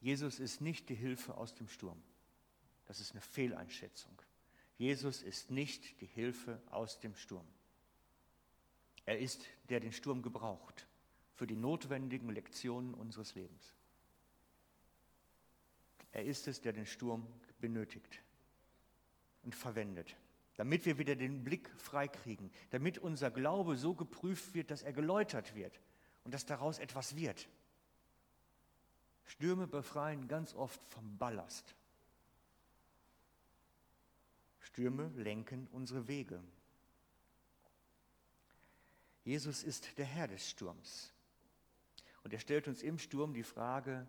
Jesus 0.00 0.40
ist 0.40 0.60
nicht 0.60 0.88
die 0.88 0.94
Hilfe 0.94 1.36
aus 1.36 1.54
dem 1.54 1.68
Sturm. 1.68 2.02
Das 2.86 3.00
ist 3.00 3.12
eine 3.12 3.20
Fehleinschätzung. 3.20 4.20
Jesus 4.78 5.22
ist 5.22 5.50
nicht 5.50 6.00
die 6.00 6.06
Hilfe 6.06 6.60
aus 6.70 7.00
dem 7.00 7.14
Sturm. 7.14 7.46
Er 9.04 9.18
ist, 9.18 9.46
der 9.68 9.80
den 9.80 9.92
Sturm 9.92 10.22
gebraucht 10.22 10.86
für 11.34 11.46
die 11.46 11.56
notwendigen 11.56 12.30
Lektionen 12.30 12.94
unseres 12.94 13.34
Lebens. 13.34 13.74
Er 16.12 16.24
ist 16.24 16.46
es, 16.46 16.60
der 16.60 16.72
den 16.72 16.86
Sturm 16.86 17.26
benötigt 17.58 18.22
und 19.42 19.54
verwendet, 19.54 20.16
damit 20.56 20.84
wir 20.84 20.98
wieder 20.98 21.16
den 21.16 21.42
Blick 21.42 21.70
freikriegen, 21.78 22.50
damit 22.70 22.98
unser 22.98 23.30
Glaube 23.30 23.76
so 23.76 23.94
geprüft 23.94 24.54
wird, 24.54 24.70
dass 24.70 24.82
er 24.82 24.92
geläutert 24.92 25.54
wird 25.54 25.80
und 26.24 26.34
dass 26.34 26.46
daraus 26.46 26.78
etwas 26.78 27.16
wird. 27.16 27.48
Stürme 29.24 29.66
befreien 29.66 30.28
ganz 30.28 30.54
oft 30.54 30.82
vom 30.84 31.16
Ballast. 31.16 31.74
Stürme 34.60 35.08
lenken 35.16 35.68
unsere 35.72 36.08
Wege. 36.08 36.42
Jesus 39.24 39.62
ist 39.62 39.96
der 39.98 40.06
Herr 40.06 40.28
des 40.28 40.48
Sturms. 40.48 41.12
Und 42.24 42.32
er 42.32 42.40
stellt 42.40 42.68
uns 42.68 42.82
im 42.82 42.98
Sturm 42.98 43.34
die 43.34 43.42
Frage, 43.42 44.06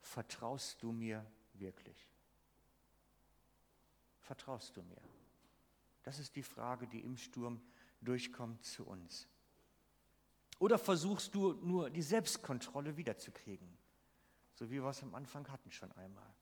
vertraust 0.00 0.82
du 0.82 0.92
mir 0.92 1.24
wirklich? 1.54 2.08
Vertraust 4.20 4.76
du 4.76 4.82
mir? 4.82 5.00
Das 6.02 6.18
ist 6.18 6.36
die 6.36 6.42
Frage, 6.42 6.86
die 6.86 7.00
im 7.00 7.16
Sturm 7.16 7.60
durchkommt 8.00 8.64
zu 8.64 8.86
uns? 8.86 9.28
Oder 10.58 10.78
versuchst 10.78 11.34
du 11.34 11.54
nur 11.54 11.90
die 11.90 12.02
Selbstkontrolle 12.02 12.96
wiederzukriegen, 12.96 13.76
so 14.54 14.70
wie 14.70 14.82
wir 14.82 14.88
es 14.88 15.02
am 15.02 15.14
Anfang 15.14 15.48
hatten 15.48 15.72
schon 15.72 15.90
einmal? 15.92 16.34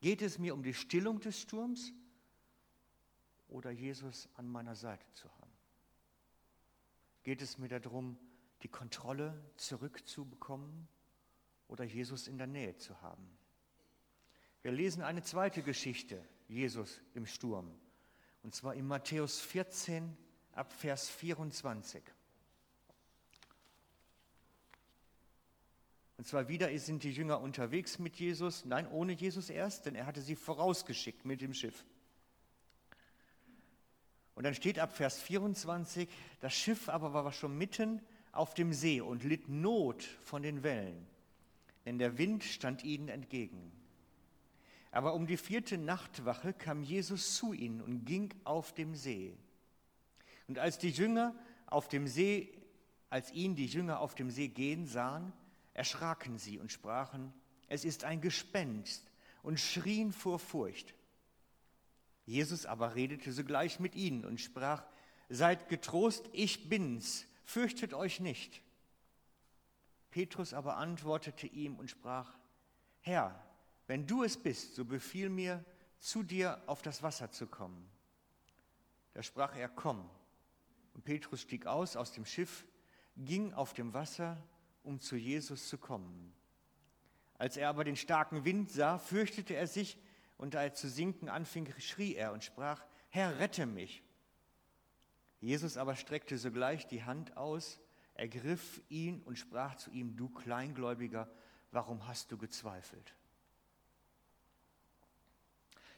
Geht 0.00 0.22
es 0.22 0.38
mir 0.38 0.54
um 0.54 0.62
die 0.62 0.74
Stillung 0.74 1.20
des 1.20 1.40
Sturms 1.40 1.92
oder 3.48 3.70
Jesus 3.70 4.28
an 4.34 4.48
meiner 4.48 4.74
Seite 4.74 5.10
zu 5.12 5.28
haben? 5.38 5.52
Geht 7.22 7.42
es 7.42 7.58
mir 7.58 7.68
darum, 7.68 8.18
die 8.62 8.68
Kontrolle 8.68 9.34
zurückzubekommen 9.56 10.88
oder 11.74 11.82
Jesus 11.84 12.28
in 12.28 12.38
der 12.38 12.46
Nähe 12.46 12.76
zu 12.76 13.02
haben? 13.02 13.28
Wir 14.62 14.70
lesen 14.70 15.02
eine 15.02 15.24
zweite 15.24 15.60
Geschichte, 15.60 16.24
Jesus 16.46 17.00
im 17.14 17.26
Sturm, 17.26 17.68
und 18.44 18.54
zwar 18.54 18.74
in 18.74 18.86
Matthäus 18.86 19.40
14 19.40 20.16
ab 20.52 20.72
Vers 20.72 21.10
24. 21.10 22.00
Und 26.16 26.28
zwar 26.28 26.46
wieder 26.46 26.78
sind 26.78 27.02
die 27.02 27.10
Jünger 27.10 27.40
unterwegs 27.40 27.98
mit 27.98 28.14
Jesus, 28.14 28.64
nein, 28.64 28.86
ohne 28.86 29.12
Jesus 29.12 29.50
erst, 29.50 29.86
denn 29.86 29.96
er 29.96 30.06
hatte 30.06 30.22
sie 30.22 30.36
vorausgeschickt 30.36 31.24
mit 31.24 31.40
dem 31.40 31.54
Schiff. 31.54 31.84
Und 34.36 34.44
dann 34.44 34.54
steht 34.54 34.78
ab 34.78 34.96
Vers 34.96 35.20
24, 35.20 36.08
das 36.38 36.54
Schiff 36.54 36.88
aber 36.88 37.12
war 37.12 37.32
schon 37.32 37.58
mitten 37.58 38.00
auf 38.30 38.54
dem 38.54 38.72
See 38.72 39.00
und 39.00 39.24
litt 39.24 39.48
Not 39.48 40.04
von 40.22 40.42
den 40.42 40.62
Wellen, 40.62 41.08
denn 41.84 41.98
der 41.98 42.18
Wind 42.18 42.44
stand 42.44 42.84
ihnen 42.84 43.08
entgegen. 43.08 43.72
Aber 44.90 45.14
um 45.14 45.26
die 45.26 45.36
vierte 45.36 45.76
Nachtwache 45.76 46.52
kam 46.52 46.82
Jesus 46.82 47.34
zu 47.34 47.52
ihnen 47.52 47.80
und 47.80 48.04
ging 48.04 48.32
auf 48.44 48.72
dem 48.74 48.94
See. 48.94 49.36
Und 50.46 50.58
als 50.58 50.78
die 50.78 50.90
Jünger 50.90 51.34
auf 51.66 51.88
dem 51.88 52.06
See, 52.06 52.52
als 53.10 53.32
ihn 53.32 53.56
die 53.56 53.66
Jünger 53.66 54.00
auf 54.00 54.14
dem 54.14 54.30
See 54.30 54.48
gehen 54.48 54.86
sahen, 54.86 55.32
erschraken 55.72 56.38
sie 56.38 56.58
und 56.58 56.70
sprachen, 56.70 57.32
es 57.66 57.84
ist 57.84 58.04
ein 58.04 58.20
Gespenst 58.20 59.10
und 59.42 59.58
schrien 59.58 60.12
vor 60.12 60.38
Furcht. 60.38 60.94
Jesus 62.26 62.64
aber 62.64 62.94
redete 62.94 63.32
sogleich 63.32 63.80
mit 63.80 63.94
ihnen 63.94 64.24
und 64.24 64.40
sprach, 64.40 64.84
Seid 65.28 65.68
getrost, 65.68 66.28
ich 66.32 66.68
bin's, 66.68 67.26
fürchtet 67.44 67.94
euch 67.94 68.20
nicht. 68.20 68.62
Petrus 70.14 70.54
aber 70.54 70.76
antwortete 70.76 71.48
ihm 71.48 71.74
und 71.74 71.90
sprach, 71.90 72.38
Herr, 73.00 73.34
wenn 73.88 74.06
du 74.06 74.22
es 74.22 74.40
bist, 74.40 74.76
so 74.76 74.84
befiehl 74.84 75.28
mir, 75.28 75.64
zu 75.98 76.22
dir 76.22 76.62
auf 76.66 76.82
das 76.82 77.02
Wasser 77.02 77.32
zu 77.32 77.48
kommen. 77.48 77.90
Da 79.12 79.24
sprach 79.24 79.56
er, 79.56 79.68
komm. 79.68 80.08
Und 80.92 81.04
Petrus 81.04 81.40
stieg 81.40 81.66
aus 81.66 81.96
aus 81.96 82.12
dem 82.12 82.24
Schiff, 82.26 82.64
ging 83.16 83.54
auf 83.54 83.74
dem 83.74 83.92
Wasser, 83.92 84.40
um 84.84 85.00
zu 85.00 85.16
Jesus 85.16 85.68
zu 85.68 85.78
kommen. 85.78 86.32
Als 87.36 87.56
er 87.56 87.68
aber 87.68 87.82
den 87.82 87.96
starken 87.96 88.44
Wind 88.44 88.70
sah, 88.70 88.98
fürchtete 88.98 89.56
er 89.56 89.66
sich, 89.66 89.98
und 90.36 90.54
da 90.54 90.62
er 90.62 90.74
zu 90.74 90.88
sinken 90.88 91.28
anfing, 91.28 91.74
schrie 91.80 92.14
er 92.14 92.32
und 92.32 92.44
sprach, 92.44 92.84
Herr, 93.08 93.40
rette 93.40 93.66
mich. 93.66 94.04
Jesus 95.40 95.76
aber 95.76 95.96
streckte 95.96 96.38
sogleich 96.38 96.86
die 96.86 97.02
Hand 97.02 97.36
aus, 97.36 97.80
ergriff 98.14 98.80
ihn 98.88 99.20
und 99.22 99.38
sprach 99.38 99.76
zu 99.76 99.90
ihm, 99.90 100.16
du 100.16 100.28
Kleingläubiger, 100.28 101.28
warum 101.70 102.06
hast 102.06 102.32
du 102.32 102.38
gezweifelt? 102.38 103.14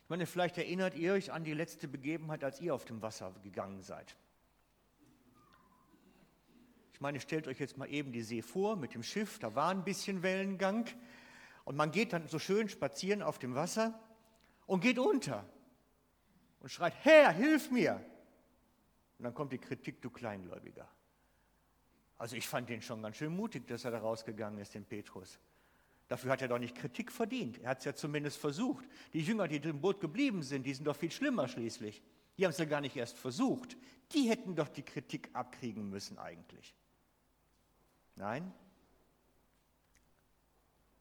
Ich 0.05 0.11
meine, 0.11 0.27
vielleicht 0.27 0.57
erinnert 0.57 0.95
ihr 0.95 1.15
euch 1.15 1.33
an 1.33 1.45
die 1.45 1.53
letzte 1.53 1.89
Begebenheit, 1.89 2.45
als 2.45 2.61
ihr 2.61 2.75
auf 2.75 2.85
dem 2.85 3.03
Wasser 3.03 3.35
gegangen 3.43 3.83
seid. 3.83 4.17
Ich 6.93 7.01
meine, 7.01 7.21
stellt 7.21 7.49
euch 7.49 7.59
jetzt 7.59 7.77
mal 7.77 7.91
eben 7.91 8.13
die 8.13 8.23
See 8.23 8.41
vor 8.41 8.77
mit 8.77 8.95
dem 8.95 9.03
Schiff, 9.03 9.39
da 9.39 9.55
war 9.55 9.71
ein 9.71 9.85
bisschen 9.85 10.23
Wellengang 10.23 10.89
und 11.65 11.77
man 11.77 11.91
geht 11.91 12.13
dann 12.13 12.27
so 12.29 12.39
schön 12.39 12.69
spazieren 12.69 13.23
auf 13.23 13.39
dem 13.39 13.55
Wasser 13.55 14.01
und 14.67 14.81
geht 14.81 14.99
unter 14.99 15.47
und 16.61 16.71
schreit, 16.71 16.95
Herr, 17.03 17.33
hilf 17.33 17.71
mir. 17.71 18.05
Und 19.19 19.25
dann 19.25 19.35
kommt 19.35 19.53
die 19.53 19.59
Kritik, 19.59 20.01
du 20.03 20.11
Kleingläubiger. 20.11 20.89
Also 22.19 22.37
ich 22.37 22.49
fand 22.49 22.69
den 22.69 22.83
schon 22.83 23.03
ganz 23.03 23.17
schön 23.17 23.35
mutig, 23.35 23.67
dass 23.67 23.85
er 23.85 23.91
da 23.91 23.99
rausgegangen 23.99 24.59
ist, 24.59 24.75
den 24.75 24.85
Petrus. 24.85 25.39
Dafür 26.09 26.31
hat 26.33 26.43
er 26.43 26.49
doch 26.49 26.59
nicht 26.59 26.77
Kritik 26.77 27.11
verdient. 27.11 27.59
Er 27.59 27.71
hat 27.71 27.79
es 27.81 27.85
ja 27.85 27.95
zumindest 27.95 28.39
versucht. 28.39 28.85
Die 29.13 29.21
Jünger, 29.21 29.49
die 29.49 29.57
im 29.57 29.81
Boot 29.81 30.01
geblieben 30.01 30.43
sind, 30.43 30.65
die 30.65 30.73
sind 30.73 30.87
doch 30.87 30.97
viel 30.97 31.11
schlimmer 31.11 31.49
schließlich. 31.49 32.03
Die 32.39 32.45
haben 32.45 32.53
es 32.53 32.59
ja 32.59 32.65
gar 32.65 32.81
nicht 32.81 32.97
erst 32.97 33.19
versucht. 33.19 33.77
Die 34.13 34.29
hätten 34.29 34.55
doch 34.55 34.69
die 34.69 34.83
Kritik 34.83 35.29
abkriegen 35.33 35.91
müssen 35.91 36.19
eigentlich. 36.19 36.75
Nein, 38.15 38.53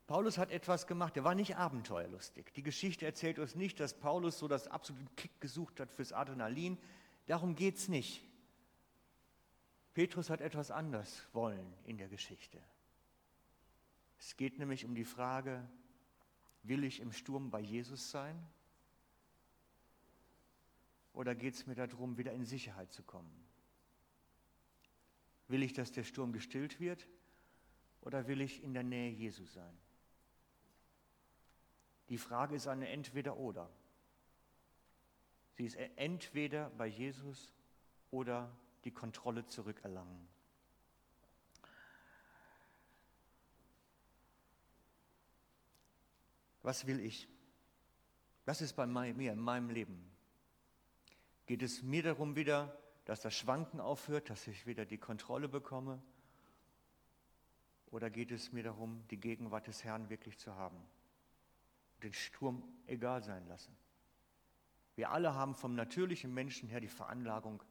Paulus 0.08 0.38
hat 0.38 0.52
etwas 0.52 0.86
gemacht, 0.86 1.18
er 1.18 1.24
war 1.24 1.34
nicht 1.34 1.56
abenteuerlustig. 1.56 2.54
Die 2.56 2.62
Geschichte 2.62 3.06
erzählt 3.06 3.40
uns 3.40 3.56
nicht, 3.56 3.80
dass 3.80 3.96
Paulus 3.96 4.38
so 4.38 4.48
das 4.48 4.68
absolute 4.68 5.12
Kick 5.16 5.42
gesucht 5.42 5.80
hat 5.80 5.92
fürs 5.92 6.14
Adrenalin. 6.14 6.78
Darum 7.26 7.56
geht 7.56 7.78
es 7.78 7.88
nicht. 7.88 8.24
Petrus 9.96 10.30
hat 10.30 10.42
etwas 10.42 10.72
anders 10.72 11.26
wollen 11.32 11.74
in 11.86 11.98
der 11.98 12.10
Geschichte. 12.10 12.62
Es 14.20 14.36
geht 14.36 14.60
nämlich 14.60 14.84
um 14.84 14.94
die 14.94 15.06
Frage, 15.06 15.66
will 16.64 16.84
ich 16.84 17.00
im 17.00 17.14
Sturm 17.14 17.50
bei 17.50 17.62
Jesus 17.62 18.12
sein? 18.12 18.38
Oder 21.14 21.34
geht 21.34 21.54
es 21.54 21.66
mir 21.66 21.76
darum, 21.76 22.18
wieder 22.18 22.34
in 22.34 22.44
Sicherheit 22.44 22.92
zu 22.92 23.04
kommen? 23.04 23.32
Will 25.48 25.64
ich, 25.64 25.72
dass 25.72 25.94
der 25.94 26.04
Sturm 26.04 26.34
gestillt 26.34 26.82
wird? 26.82 27.08
Oder 28.02 28.28
will 28.28 28.42
ich 28.42 28.64
in 28.64 28.74
der 28.74 28.84
Nähe 28.84 29.12
Jesu 29.12 29.46
sein? 29.46 29.78
Die 32.10 32.18
Frage 32.18 32.56
ist 32.56 32.68
eine 32.68 32.90
Entweder-Oder. 32.90 33.70
Sie 35.54 35.66
ist 35.66 35.78
entweder 35.96 36.70
bei 36.72 36.88
Jesus 36.88 37.54
oder 38.12 38.54
die 38.86 38.92
Kontrolle 38.92 39.46
zurückerlangen. 39.46 40.28
Was 46.62 46.88
will 46.88 47.00
ich? 47.00 47.28
Was 48.46 48.62
ist 48.62 48.74
bei 48.74 48.86
mir 48.86 49.34
in 49.34 49.40
meinem 49.40 49.70
Leben? 49.70 50.10
Geht 51.46 51.62
es 51.62 51.84
mir 51.84 52.02
darum 52.02 52.36
wieder, 52.36 52.76
dass 53.06 53.22
das 53.22 53.36
Schwanken 53.36 53.80
aufhört, 53.80 54.30
dass 54.30 54.48
ich 54.48 54.66
wieder 54.66 54.86
die 54.86 54.98
Kontrolle 54.98 55.48
bekomme? 55.48 56.02
Oder 57.92 58.10
geht 58.10 58.32
es 58.32 58.52
mir 58.52 58.64
darum, 58.64 59.06
die 59.10 59.20
Gegenwart 59.20 59.68
des 59.68 59.84
Herrn 59.84 60.10
wirklich 60.10 60.40
zu 60.40 60.56
haben? 60.56 60.78
den 62.06 62.14
Sturm 62.14 62.64
egal 62.88 63.24
sein 63.24 63.48
lassen. 63.48 63.76
Wir 64.96 65.12
alle 65.12 65.34
haben 65.34 65.56
vom 65.56 65.76
natürlichen 65.76 66.34
Menschen 66.34 66.70
her 66.70 66.80
die 66.80 66.88
Veranlagung, 66.88 67.62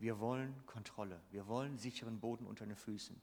wir 0.00 0.18
wollen 0.18 0.54
Kontrolle, 0.66 1.20
wir 1.30 1.46
wollen 1.46 1.78
sicheren 1.78 2.18
Boden 2.18 2.46
unter 2.46 2.66
den 2.66 2.74
Füßen. 2.74 3.20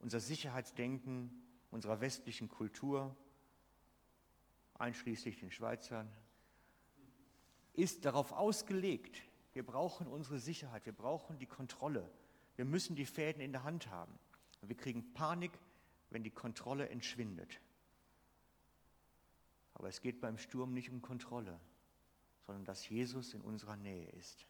Unser 0.00 0.18
Sicherheitsdenken 0.18 1.30
unserer 1.70 2.00
westlichen 2.00 2.48
Kultur, 2.48 3.16
einschließlich 4.74 5.38
den 5.38 5.50
Schweizern, 5.50 6.10
ist 7.74 8.04
darauf 8.04 8.32
ausgelegt, 8.32 9.22
wir 9.52 9.64
brauchen 9.64 10.06
unsere 10.06 10.38
Sicherheit, 10.38 10.86
wir 10.86 10.92
brauchen 10.92 11.38
die 11.38 11.46
Kontrolle, 11.46 12.10
wir 12.56 12.64
müssen 12.64 12.96
die 12.96 13.06
Fäden 13.06 13.40
in 13.40 13.52
der 13.52 13.64
Hand 13.64 13.88
haben. 13.88 14.18
wir 14.62 14.76
kriegen 14.76 15.12
Panik, 15.14 15.52
wenn 16.10 16.22
die 16.22 16.30
Kontrolle 16.30 16.88
entschwindet. 16.88 17.60
Aber 19.74 19.88
es 19.88 20.00
geht 20.00 20.20
beim 20.20 20.36
Sturm 20.36 20.74
nicht 20.74 20.90
um 20.90 21.00
Kontrolle, 21.00 21.58
sondern 22.46 22.64
dass 22.64 22.88
Jesus 22.88 23.32
in 23.32 23.40
unserer 23.40 23.76
Nähe 23.76 24.08
ist. 24.10 24.46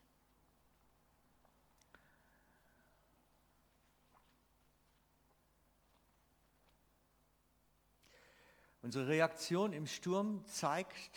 Unsere 8.91 9.07
Reaktion 9.07 9.73
im 9.73 9.87
Sturm 9.87 10.45
zeigt, 10.47 11.17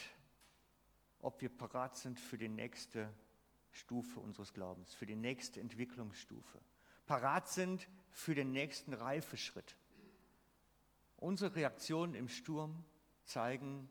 ob 1.22 1.42
wir 1.42 1.50
parat 1.50 1.98
sind 1.98 2.20
für 2.20 2.38
die 2.38 2.48
nächste 2.48 3.12
Stufe 3.72 4.20
unseres 4.20 4.54
Glaubens, 4.54 4.94
für 4.94 5.08
die 5.08 5.16
nächste 5.16 5.60
Entwicklungsstufe, 5.60 6.60
parat 7.08 7.50
sind 7.50 7.90
für 8.12 8.36
den 8.36 8.52
nächsten 8.52 8.94
Reifeschritt. 8.94 9.76
Unsere 11.18 11.56
Reaktionen 11.56 12.14
im 12.14 12.30
Sturm 12.30 12.86
zeigen, 13.24 13.90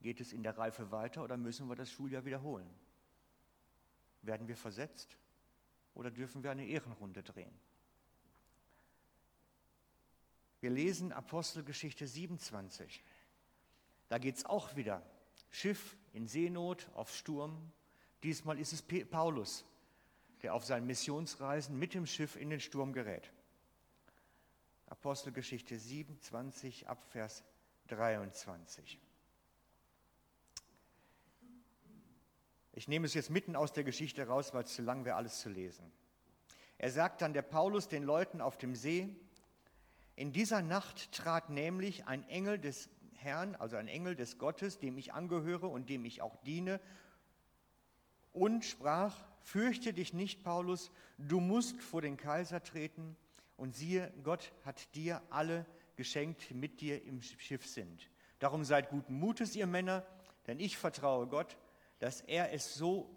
Geht 0.00 0.22
es 0.22 0.32
in 0.32 0.42
der 0.42 0.56
Reife 0.56 0.90
weiter 0.90 1.22
oder 1.22 1.36
müssen 1.36 1.68
wir 1.68 1.76
das 1.76 1.90
Schuljahr 1.90 2.24
wiederholen? 2.24 2.70
Werden 4.22 4.48
wir 4.48 4.56
versetzt 4.56 5.18
oder 5.92 6.10
dürfen 6.10 6.42
wir 6.42 6.52
eine 6.52 6.66
Ehrenrunde 6.66 7.22
drehen? 7.22 7.52
Wir 10.60 10.70
lesen 10.70 11.12
Apostelgeschichte 11.12 12.06
27. 12.06 13.02
Da 14.08 14.18
geht 14.18 14.36
es 14.36 14.44
auch 14.44 14.74
wieder. 14.76 15.02
Schiff 15.50 15.96
in 16.12 16.26
Seenot, 16.26 16.88
auf 16.94 17.14
Sturm. 17.14 17.72
Diesmal 18.22 18.58
ist 18.58 18.72
es 18.72 18.82
Paulus. 18.82 19.64
der 20.42 20.54
auf 20.54 20.64
seinen 20.64 20.86
Missionsreisen 20.86 21.78
mit 21.78 21.94
dem 21.94 22.06
Schiff 22.06 22.36
in 22.36 22.50
den 22.50 22.60
Sturm 22.60 22.92
gerät. 22.92 23.32
Apostelgeschichte 24.86 25.78
27 25.78 26.88
ab 26.88 27.04
Vers 27.10 27.44
23. 27.88 28.98
Ich 32.72 32.86
nehme 32.86 33.06
es 33.06 33.14
jetzt 33.14 33.30
mitten 33.30 33.56
aus 33.56 33.72
der 33.72 33.82
Geschichte 33.82 34.28
raus, 34.28 34.54
weil 34.54 34.62
es 34.62 34.74
zu 34.74 34.82
lang 34.82 35.04
wäre, 35.04 35.16
alles 35.16 35.40
zu 35.40 35.48
lesen. 35.48 35.90
Er 36.78 36.92
sagt 36.92 37.22
dann 37.22 37.32
der 37.32 37.42
Paulus 37.42 37.88
den 37.88 38.04
Leuten 38.04 38.40
auf 38.40 38.56
dem 38.56 38.76
See, 38.76 39.08
in 40.18 40.32
dieser 40.32 40.62
Nacht 40.62 41.12
trat 41.12 41.48
nämlich 41.48 42.06
ein 42.06 42.28
Engel 42.28 42.58
des 42.58 42.90
Herrn, 43.14 43.54
also 43.54 43.76
ein 43.76 43.86
Engel 43.86 44.16
des 44.16 44.36
Gottes, 44.36 44.78
dem 44.80 44.98
ich 44.98 45.12
angehöre 45.12 45.68
und 45.68 45.88
dem 45.88 46.04
ich 46.04 46.22
auch 46.22 46.36
diene, 46.42 46.80
und 48.32 48.64
sprach, 48.64 49.16
fürchte 49.42 49.92
dich 49.92 50.12
nicht, 50.12 50.42
Paulus, 50.42 50.90
du 51.18 51.38
musst 51.38 51.80
vor 51.80 52.02
den 52.02 52.16
Kaiser 52.16 52.62
treten, 52.62 53.16
und 53.56 53.74
siehe, 53.74 54.12
Gott 54.22 54.52
hat 54.64 54.94
dir 54.94 55.22
alle 55.30 55.66
geschenkt, 55.96 56.48
die 56.48 56.54
mit 56.54 56.80
dir 56.80 57.04
im 57.04 57.22
Schiff 57.22 57.66
sind. 57.66 58.08
Darum 58.38 58.64
seid 58.64 58.90
guten 58.90 59.14
Mutes, 59.14 59.56
ihr 59.56 59.66
Männer, 59.66 60.06
denn 60.46 60.60
ich 60.60 60.78
vertraue 60.78 61.26
Gott, 61.26 61.58
dass 61.98 62.20
er 62.20 62.52
es 62.52 62.74
so 62.74 63.08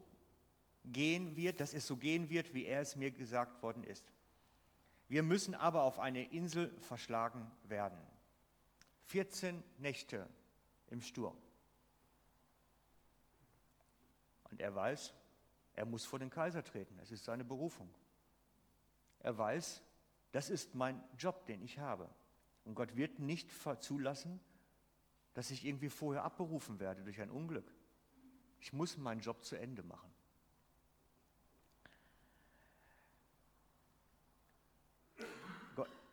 gehen 0.85 1.35
wird, 1.35 1.61
dass 1.61 1.73
es 1.73 1.85
so 1.85 1.95
gehen 1.95 2.29
wird, 2.29 2.53
wie 2.53 2.65
er 2.65 2.81
es 2.81 2.95
mir 2.95 3.11
gesagt 3.11 3.61
worden 3.61 3.83
ist. 3.83 4.03
Wir 5.11 5.23
müssen 5.23 5.55
aber 5.55 5.83
auf 5.83 5.99
eine 5.99 6.23
Insel 6.31 6.73
verschlagen 6.79 7.51
werden. 7.65 7.99
14 9.07 9.61
Nächte 9.77 10.25
im 10.87 11.01
Sturm. 11.01 11.35
Und 14.49 14.61
er 14.61 14.73
weiß, 14.73 15.13
er 15.73 15.85
muss 15.85 16.05
vor 16.05 16.17
den 16.17 16.29
Kaiser 16.29 16.63
treten. 16.63 16.97
Es 16.99 17.11
ist 17.11 17.25
seine 17.25 17.43
Berufung. 17.43 17.93
Er 19.19 19.37
weiß, 19.37 19.83
das 20.31 20.49
ist 20.49 20.75
mein 20.75 21.03
Job, 21.17 21.45
den 21.45 21.61
ich 21.61 21.77
habe. 21.77 22.09
Und 22.63 22.75
Gott 22.75 22.95
wird 22.95 23.19
nicht 23.19 23.51
zulassen, 23.81 24.39
dass 25.33 25.51
ich 25.51 25.65
irgendwie 25.65 25.89
vorher 25.89 26.23
abberufen 26.23 26.79
werde 26.79 27.03
durch 27.03 27.19
ein 27.19 27.31
Unglück. 27.31 27.69
Ich 28.61 28.71
muss 28.71 28.95
meinen 28.95 29.19
Job 29.19 29.43
zu 29.43 29.57
Ende 29.57 29.83
machen. 29.83 30.09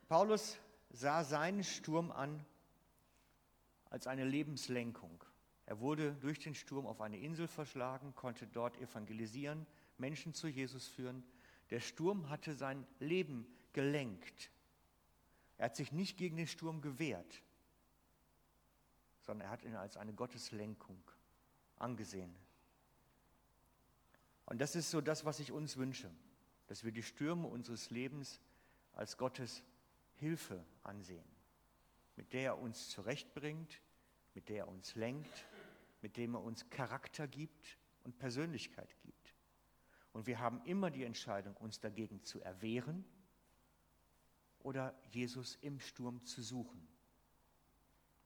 Paulus 0.09 0.59
sah 0.91 1.23
seinen 1.23 1.63
Sturm 1.63 2.11
an 2.11 2.45
als 3.91 4.07
eine 4.07 4.25
Lebenslenkung. 4.25 5.23
Er 5.67 5.81
wurde 5.81 6.15
durch 6.15 6.39
den 6.39 6.55
Sturm 6.55 6.87
auf 6.87 7.03
eine 7.03 7.19
Insel 7.19 7.47
verschlagen, 7.47 8.15
konnte 8.15 8.47
dort 8.47 8.79
evangelisieren, 8.79 9.67
Menschen 9.99 10.33
zu 10.33 10.49
Jesus 10.49 10.89
führen. 10.89 11.25
Der 11.69 11.81
Sturm 11.81 12.31
hatte 12.31 12.55
sein 12.55 12.87
Leben 13.01 13.47
gelenkt. 13.75 14.51
Er 15.59 15.67
hat 15.67 15.77
sich 15.77 15.93
nicht 15.93 16.17
gegen 16.17 16.37
den 16.37 16.47
Sturm 16.47 16.81
gewehrt, 16.81 17.43
sondern 19.21 19.49
er 19.49 19.51
hat 19.51 19.63
ihn 19.63 19.75
als 19.75 19.99
eine 19.99 20.15
Gotteslenkung 20.15 21.03
angesehen. 21.77 22.35
Und 24.47 24.59
das 24.59 24.75
ist 24.75 24.91
so 24.91 25.03
das, 25.03 25.27
was 25.27 25.41
ich 25.41 25.53
uns 25.53 25.77
wünsche, 25.77 26.11
dass 26.69 26.83
wir 26.83 26.93
die 26.93 27.03
Stürme 27.03 27.47
unseres 27.47 27.91
Lebens 27.91 28.41
als 28.93 29.19
Gottes 29.19 29.63
Hilfe 30.19 30.65
ansehen, 30.83 31.25
mit 32.17 32.33
der 32.33 32.43
er 32.43 32.59
uns 32.59 32.91
zurechtbringt, 32.91 33.81
mit 34.35 34.49
der 34.49 34.59
er 34.59 34.69
uns 34.69 34.95
lenkt, 34.95 35.47
mit 36.03 36.17
dem 36.17 36.35
er 36.35 36.43
uns 36.43 36.69
Charakter 36.71 37.27
gibt 37.27 37.79
und 38.05 38.19
Persönlichkeit 38.19 38.97
gibt. 39.01 39.35
Und 40.13 40.27
wir 40.27 40.39
haben 40.39 40.61
immer 40.65 40.91
die 40.91 41.05
Entscheidung, 41.05 41.57
uns 41.57 41.81
dagegen 41.81 42.23
zu 42.25 42.41
erwehren 42.41 43.05
oder 44.61 44.95
Jesus 45.11 45.57
im 45.61 45.79
Sturm 45.79 46.25
zu 46.25 46.43
suchen. 46.43 46.87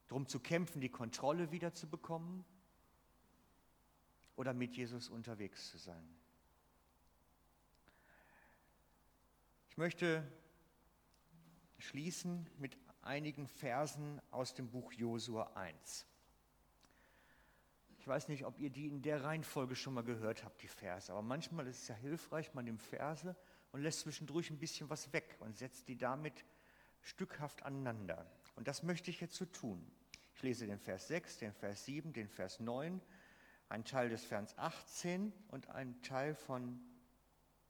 Darum 0.07 0.27
zu 0.27 0.39
kämpfen, 0.39 0.81
die 0.81 0.89
Kontrolle 0.89 1.51
wieder 1.51 1.73
zu 1.73 1.87
bekommen 1.87 2.45
oder 4.35 4.53
mit 4.53 4.75
Jesus 4.75 5.09
unterwegs 5.09 5.69
zu 5.69 5.77
sein. 5.77 6.07
Ich 9.69 9.77
möchte 9.77 10.23
schließen 11.83 12.49
mit 12.57 12.77
einigen 13.01 13.47
Versen 13.47 14.21
aus 14.31 14.53
dem 14.53 14.69
Buch 14.69 14.93
Josua 14.93 15.51
1. 15.55 16.05
Ich 17.99 18.07
weiß 18.07 18.27
nicht, 18.27 18.45
ob 18.45 18.59
ihr 18.59 18.69
die 18.69 18.87
in 18.87 19.01
der 19.01 19.23
Reihenfolge 19.23 19.75
schon 19.75 19.93
mal 19.93 20.03
gehört 20.03 20.43
habt, 20.43 20.61
die 20.61 20.67
Verse, 20.67 21.11
aber 21.11 21.21
manchmal 21.21 21.67
ist 21.67 21.83
es 21.83 21.87
ja 21.87 21.95
hilfreich, 21.95 22.53
man 22.53 22.65
nimmt 22.65 22.81
Verse 22.81 23.35
und 23.71 23.81
lässt 23.81 24.01
zwischendurch 24.01 24.49
ein 24.49 24.59
bisschen 24.59 24.89
was 24.89 25.11
weg 25.13 25.37
und 25.39 25.57
setzt 25.57 25.87
die 25.87 25.97
damit 25.97 26.45
stückhaft 27.01 27.63
aneinander. 27.63 28.29
Und 28.55 28.67
das 28.67 28.83
möchte 28.83 29.09
ich 29.09 29.19
jetzt 29.19 29.35
so 29.35 29.45
tun. 29.45 29.85
Ich 30.35 30.43
lese 30.43 30.65
den 30.67 30.79
Vers 30.79 31.07
6, 31.07 31.39
den 31.39 31.53
Vers 31.53 31.85
7, 31.85 32.13
den 32.13 32.29
Vers 32.29 32.59
9, 32.59 33.01
einen 33.69 33.85
Teil 33.85 34.09
des 34.09 34.23
Vers 34.23 34.57
18 34.57 35.33
und 35.49 35.69
einen 35.69 36.01
Teil 36.01 36.35
von, 36.35 36.79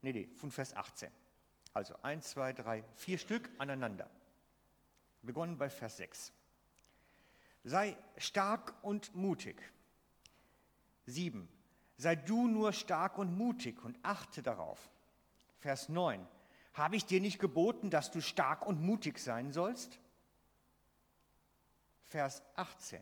nee, 0.02 0.14
nee, 0.14 0.30
von 0.36 0.52
Vers 0.52 0.76
18. 0.76 1.12
Also 1.74 1.96
1, 2.04 2.30
2, 2.30 2.54
3, 2.54 2.84
vier 2.96 3.18
Stück 3.18 3.50
aneinander. 3.58 4.10
Begonnen 5.24 5.58
bei 5.58 5.70
Vers 5.70 5.98
6. 5.98 6.32
Sei 7.64 7.98
stark 8.18 8.76
und 8.84 9.16
mutig. 9.16 9.72
7. 11.06 11.48
Sei 11.98 12.16
du 12.16 12.48
nur 12.48 12.74
stark 12.74 13.18
und 13.18 13.36
mutig 13.38 13.84
und 13.84 13.98
achte 14.04 14.44
darauf. 14.44 14.92
Vers 15.60 15.90
9. 15.90 16.28
Habe 16.74 16.96
ich 16.96 17.06
dir 17.06 17.22
nicht 17.22 17.40
geboten, 17.40 17.90
dass 17.90 18.12
du 18.12 18.22
stark 18.22 18.66
und 18.66 18.82
mutig 18.82 19.20
sein 19.20 19.52
sollst? 19.52 20.00
Vers 22.06 22.44
18. 22.56 23.02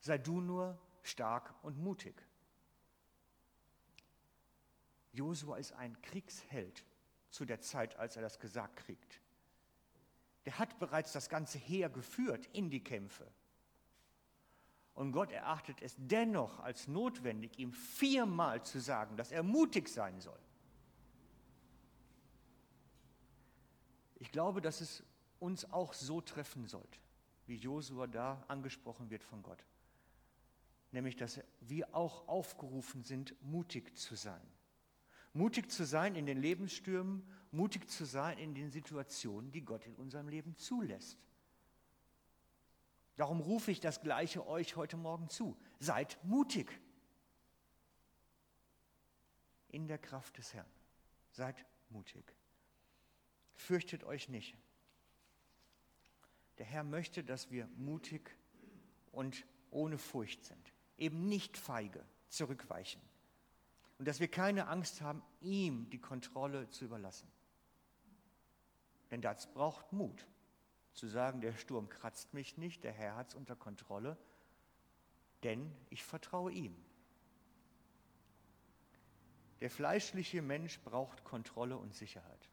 Sei 0.00 0.18
du 0.18 0.40
nur 0.40 0.78
stark 1.02 1.54
und 1.62 1.78
mutig. 1.78 2.14
Josua 5.12 5.56
ist 5.56 5.72
ein 5.72 6.00
Kriegsheld 6.00 6.84
zu 7.32 7.44
der 7.44 7.60
Zeit, 7.60 7.96
als 7.96 8.14
er 8.16 8.22
das 8.22 8.38
gesagt 8.38 8.76
kriegt. 8.76 9.20
Der 10.44 10.58
hat 10.58 10.78
bereits 10.78 11.12
das 11.12 11.28
ganze 11.28 11.58
Heer 11.58 11.88
geführt 11.88 12.46
in 12.52 12.70
die 12.70 12.84
Kämpfe. 12.84 13.26
Und 14.94 15.12
Gott 15.12 15.32
erachtet 15.32 15.80
es 15.80 15.94
dennoch 15.96 16.60
als 16.60 16.86
notwendig, 16.86 17.58
ihm 17.58 17.72
viermal 17.72 18.62
zu 18.62 18.78
sagen, 18.78 19.16
dass 19.16 19.32
er 19.32 19.42
mutig 19.42 19.88
sein 19.88 20.20
soll. 20.20 20.38
Ich 24.16 24.30
glaube, 24.30 24.60
dass 24.60 24.80
es 24.80 25.02
uns 25.38 25.64
auch 25.72 25.94
so 25.94 26.20
treffen 26.20 26.66
sollte, 26.66 26.98
wie 27.46 27.56
Josua 27.56 28.06
da 28.06 28.44
angesprochen 28.48 29.10
wird 29.10 29.24
von 29.24 29.42
Gott. 29.42 29.64
Nämlich, 30.92 31.16
dass 31.16 31.40
wir 31.60 31.94
auch 31.94 32.28
aufgerufen 32.28 33.02
sind, 33.02 33.34
mutig 33.42 33.96
zu 33.96 34.14
sein. 34.14 34.46
Mutig 35.34 35.70
zu 35.70 35.84
sein 35.84 36.14
in 36.14 36.26
den 36.26 36.40
Lebensstürmen, 36.40 37.26
mutig 37.50 37.88
zu 37.88 38.04
sein 38.04 38.38
in 38.38 38.54
den 38.54 38.70
Situationen, 38.70 39.50
die 39.50 39.64
Gott 39.64 39.86
in 39.86 39.94
unserem 39.96 40.28
Leben 40.28 40.56
zulässt. 40.56 41.18
Darum 43.16 43.40
rufe 43.40 43.70
ich 43.70 43.80
das 43.80 44.00
Gleiche 44.02 44.46
euch 44.46 44.76
heute 44.76 44.96
Morgen 44.96 45.28
zu. 45.28 45.56
Seid 45.78 46.18
mutig 46.24 46.80
in 49.68 49.86
der 49.86 49.98
Kraft 49.98 50.36
des 50.38 50.52
Herrn. 50.54 50.70
Seid 51.30 51.64
mutig. 51.88 52.34
Fürchtet 53.54 54.04
euch 54.04 54.28
nicht. 54.28 54.56
Der 56.58 56.66
Herr 56.66 56.84
möchte, 56.84 57.24
dass 57.24 57.50
wir 57.50 57.68
mutig 57.76 58.36
und 59.12 59.46
ohne 59.70 59.98
Furcht 59.98 60.44
sind. 60.44 60.72
Eben 60.98 61.26
nicht 61.26 61.56
feige 61.56 62.04
zurückweichen 62.28 63.00
und 64.02 64.06
dass 64.08 64.18
wir 64.18 64.26
keine 64.26 64.66
Angst 64.66 65.00
haben, 65.00 65.22
ihm 65.40 65.88
die 65.90 66.00
Kontrolle 66.00 66.68
zu 66.70 66.86
überlassen. 66.86 67.30
Denn 69.12 69.22
das 69.22 69.46
braucht 69.54 69.92
Mut, 69.92 70.26
zu 70.92 71.06
sagen, 71.06 71.40
der 71.40 71.52
Sturm 71.52 71.88
kratzt 71.88 72.34
mich 72.34 72.58
nicht, 72.58 72.82
der 72.82 72.90
Herr 72.90 73.14
hat 73.14 73.28
es 73.28 73.36
unter 73.36 73.54
Kontrolle, 73.54 74.18
denn 75.44 75.72
ich 75.88 76.02
vertraue 76.02 76.50
ihm. 76.50 76.74
Der 79.60 79.70
fleischliche 79.70 80.42
Mensch 80.42 80.80
braucht 80.80 81.22
Kontrolle 81.22 81.76
und 81.76 81.94
Sicherheit. 81.94 82.50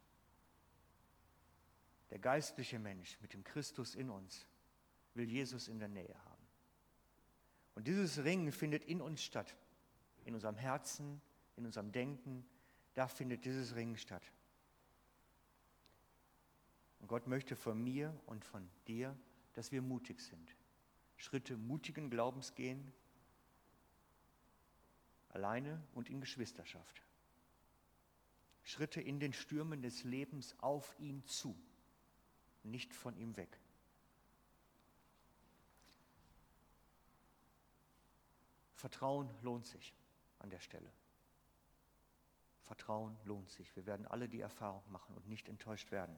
Der 2.12 2.19
geistliche 2.19 2.77
Mensch 2.77 3.19
mit 3.21 3.33
dem 3.33 3.43
Christus 3.43 3.95
in 3.95 4.12
uns 4.12 4.45
will 5.15 5.27
Jesus 5.27 5.67
in 5.67 5.79
der 5.79 5.89
Nähe 5.89 6.15
haben. 6.25 6.47
Und 7.73 7.88
dieses 7.88 8.23
Ringen 8.23 8.51
findet 8.51 8.83
in 8.83 9.01
uns 9.01 9.23
statt, 9.23 9.55
in 10.25 10.35
unserem 10.35 10.55
Herzen, 10.55 11.19
in 11.59 11.65
unserem 11.65 11.91
Denken, 11.91 12.45
da 12.95 13.07
findet 13.07 13.45
dieses 13.45 13.75
Ringen 13.75 13.97
statt. 13.97 14.23
Und 16.99 17.07
Gott 17.07 17.27
möchte 17.27 17.55
von 17.55 17.81
mir 17.81 18.19
und 18.25 18.43
von 18.43 18.69
dir, 18.87 19.17
dass 19.53 19.71
wir 19.71 19.81
mutig 19.81 20.21
sind. 20.21 20.55
Schritte 21.17 21.57
mutigen 21.57 22.09
Glaubens 22.09 22.55
gehen, 22.55 22.91
alleine 25.29 25.81
und 25.93 26.09
in 26.09 26.21
Geschwisterschaft. 26.21 27.03
Schritte 28.63 29.01
in 29.01 29.19
den 29.19 29.33
Stürmen 29.33 29.81
des 29.81 30.03
Lebens 30.03 30.55
auf 30.59 30.95
ihn 30.99 31.25
zu, 31.25 31.57
nicht 32.63 32.93
von 32.93 33.15
ihm 33.17 33.35
weg. 33.35 33.59
Vertrauen 38.75 39.29
lohnt 39.41 39.67
sich 39.67 39.93
an 40.39 40.49
der 40.49 40.59
Stelle. 40.59 40.89
Vertrauen 42.69 43.17
lohnt 43.25 43.49
sich. 43.49 43.75
Wir 43.75 43.88
werden 43.88 44.05
alle 44.05 44.29
die 44.29 44.41
Erfahrung 44.41 44.84
machen 44.91 45.15
und 45.15 45.27
nicht 45.27 45.49
enttäuscht 45.49 45.89
werden. 45.89 46.15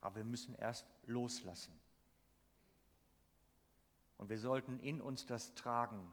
Aber 0.00 0.14
wir 0.14 0.24
müssen 0.24 0.54
erst 0.54 0.86
loslassen. 1.06 1.76
Und 4.16 4.28
wir 4.28 4.38
sollten 4.38 4.78
in 4.78 5.00
uns 5.00 5.26
das 5.26 5.52
tragen, 5.56 6.08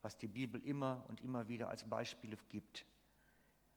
was 0.00 0.16
die 0.16 0.28
Bibel 0.28 0.64
immer 0.64 1.04
und 1.08 1.22
immer 1.22 1.48
wieder 1.48 1.70
als 1.70 1.82
Beispiele 1.82 2.36
gibt. 2.50 2.86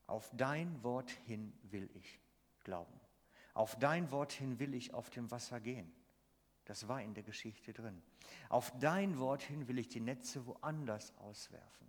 Auf 0.06 0.30
dein 0.36 0.84
Wort 0.84 1.10
hin 1.10 1.52
will 1.64 1.90
ich 1.96 2.20
glauben. 2.64 3.00
Auf 3.56 3.76
dein 3.80 4.12
Wort 4.12 4.34
hin 4.34 4.60
will 4.60 4.76
ich 4.76 4.94
auf 4.94 5.10
dem 5.10 5.32
Wasser 5.32 5.60
gehen. 5.60 5.92
Das 6.66 6.88
war 6.88 7.02
in 7.02 7.16
der 7.16 7.24
Geschichte 7.24 7.74
drin. 7.74 8.04
Auf 8.50 8.72
dein 8.78 9.18
Wort 9.18 9.42
hin 9.42 9.68
will 9.68 9.80
ich 9.80 9.88
die 9.88 10.00
Netze 10.00 10.46
woanders 10.46 11.18
auswerfen. 11.18 11.88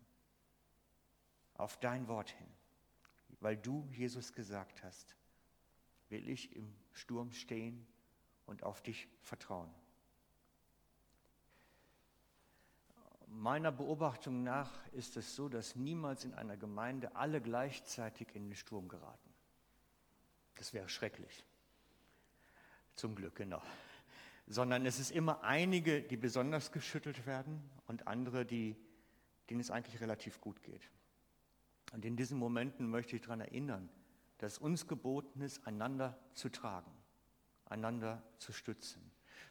Auf 1.56 1.78
dein 1.80 2.08
Wort 2.08 2.30
hin. 2.30 2.48
Weil 3.44 3.58
du, 3.58 3.86
Jesus, 3.92 4.32
gesagt 4.32 4.82
hast, 4.82 5.14
will 6.08 6.26
ich 6.30 6.56
im 6.56 6.74
Sturm 6.94 7.30
stehen 7.30 7.86
und 8.46 8.62
auf 8.62 8.80
dich 8.80 9.06
vertrauen. 9.20 9.68
Meiner 13.26 13.70
Beobachtung 13.70 14.44
nach 14.44 14.70
ist 14.92 15.18
es 15.18 15.36
so, 15.36 15.50
dass 15.50 15.76
niemals 15.76 16.24
in 16.24 16.32
einer 16.32 16.56
Gemeinde 16.56 17.14
alle 17.16 17.42
gleichzeitig 17.42 18.34
in 18.34 18.48
den 18.48 18.56
Sturm 18.56 18.88
geraten. 18.88 19.34
Das 20.54 20.72
wäre 20.72 20.88
schrecklich. 20.88 21.44
Zum 22.96 23.14
Glück, 23.14 23.36
genau 23.36 23.60
sondern 24.46 24.84
es 24.86 24.98
ist 24.98 25.10
immer 25.10 25.42
einige, 25.42 26.02
die 26.02 26.16
besonders 26.16 26.70
geschüttelt 26.72 27.26
werden 27.26 27.62
und 27.86 28.06
andere, 28.06 28.44
die, 28.44 28.76
denen 29.48 29.60
es 29.60 29.70
eigentlich 29.70 30.00
relativ 30.00 30.40
gut 30.40 30.62
geht. 30.62 30.90
Und 31.92 32.04
in 32.04 32.16
diesen 32.16 32.38
Momenten 32.38 32.88
möchte 32.88 33.16
ich 33.16 33.22
daran 33.22 33.40
erinnern, 33.40 33.88
dass 34.38 34.58
uns 34.58 34.86
geboten 34.88 35.40
ist, 35.40 35.66
einander 35.66 36.18
zu 36.34 36.48
tragen, 36.48 36.90
einander 37.66 38.22
zu 38.38 38.52
stützen, 38.52 39.00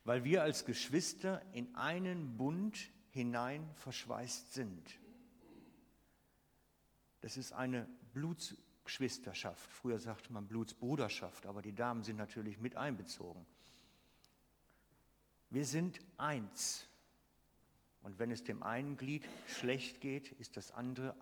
weil 0.04 0.24
wir 0.24 0.44
als 0.44 0.66
Geschwister 0.66 1.42
in 1.54 1.74
einen 1.76 2.38
Bund 2.38 2.92
hinein 3.10 3.70
verschweißt 3.76 4.54
sind. 4.54 5.00
Das 7.22 7.38
ist 7.38 7.54
eine 7.54 7.88
Blutsgeschwisterschaft. 8.14 9.72
Früher 9.72 10.00
sagte 10.00 10.34
man 10.34 10.48
Blutsbruderschaft, 10.48 11.46
aber 11.46 11.62
die 11.62 11.74
Damen 11.74 12.04
sind 12.04 12.18
natürlich 12.18 12.60
mit 12.60 12.76
einbezogen. 12.76 13.46
Wir 15.50 15.66
sind 15.66 16.00
eins. 16.18 16.86
Und 18.02 18.20
wenn 18.20 18.32
es 18.32 18.44
dem 18.44 18.64
einen 18.64 18.98
Glied 18.98 19.24
schlecht 19.48 20.02
geht, 20.02 20.34
ist 20.34 20.58
das 20.58 20.72
andere 20.72 21.16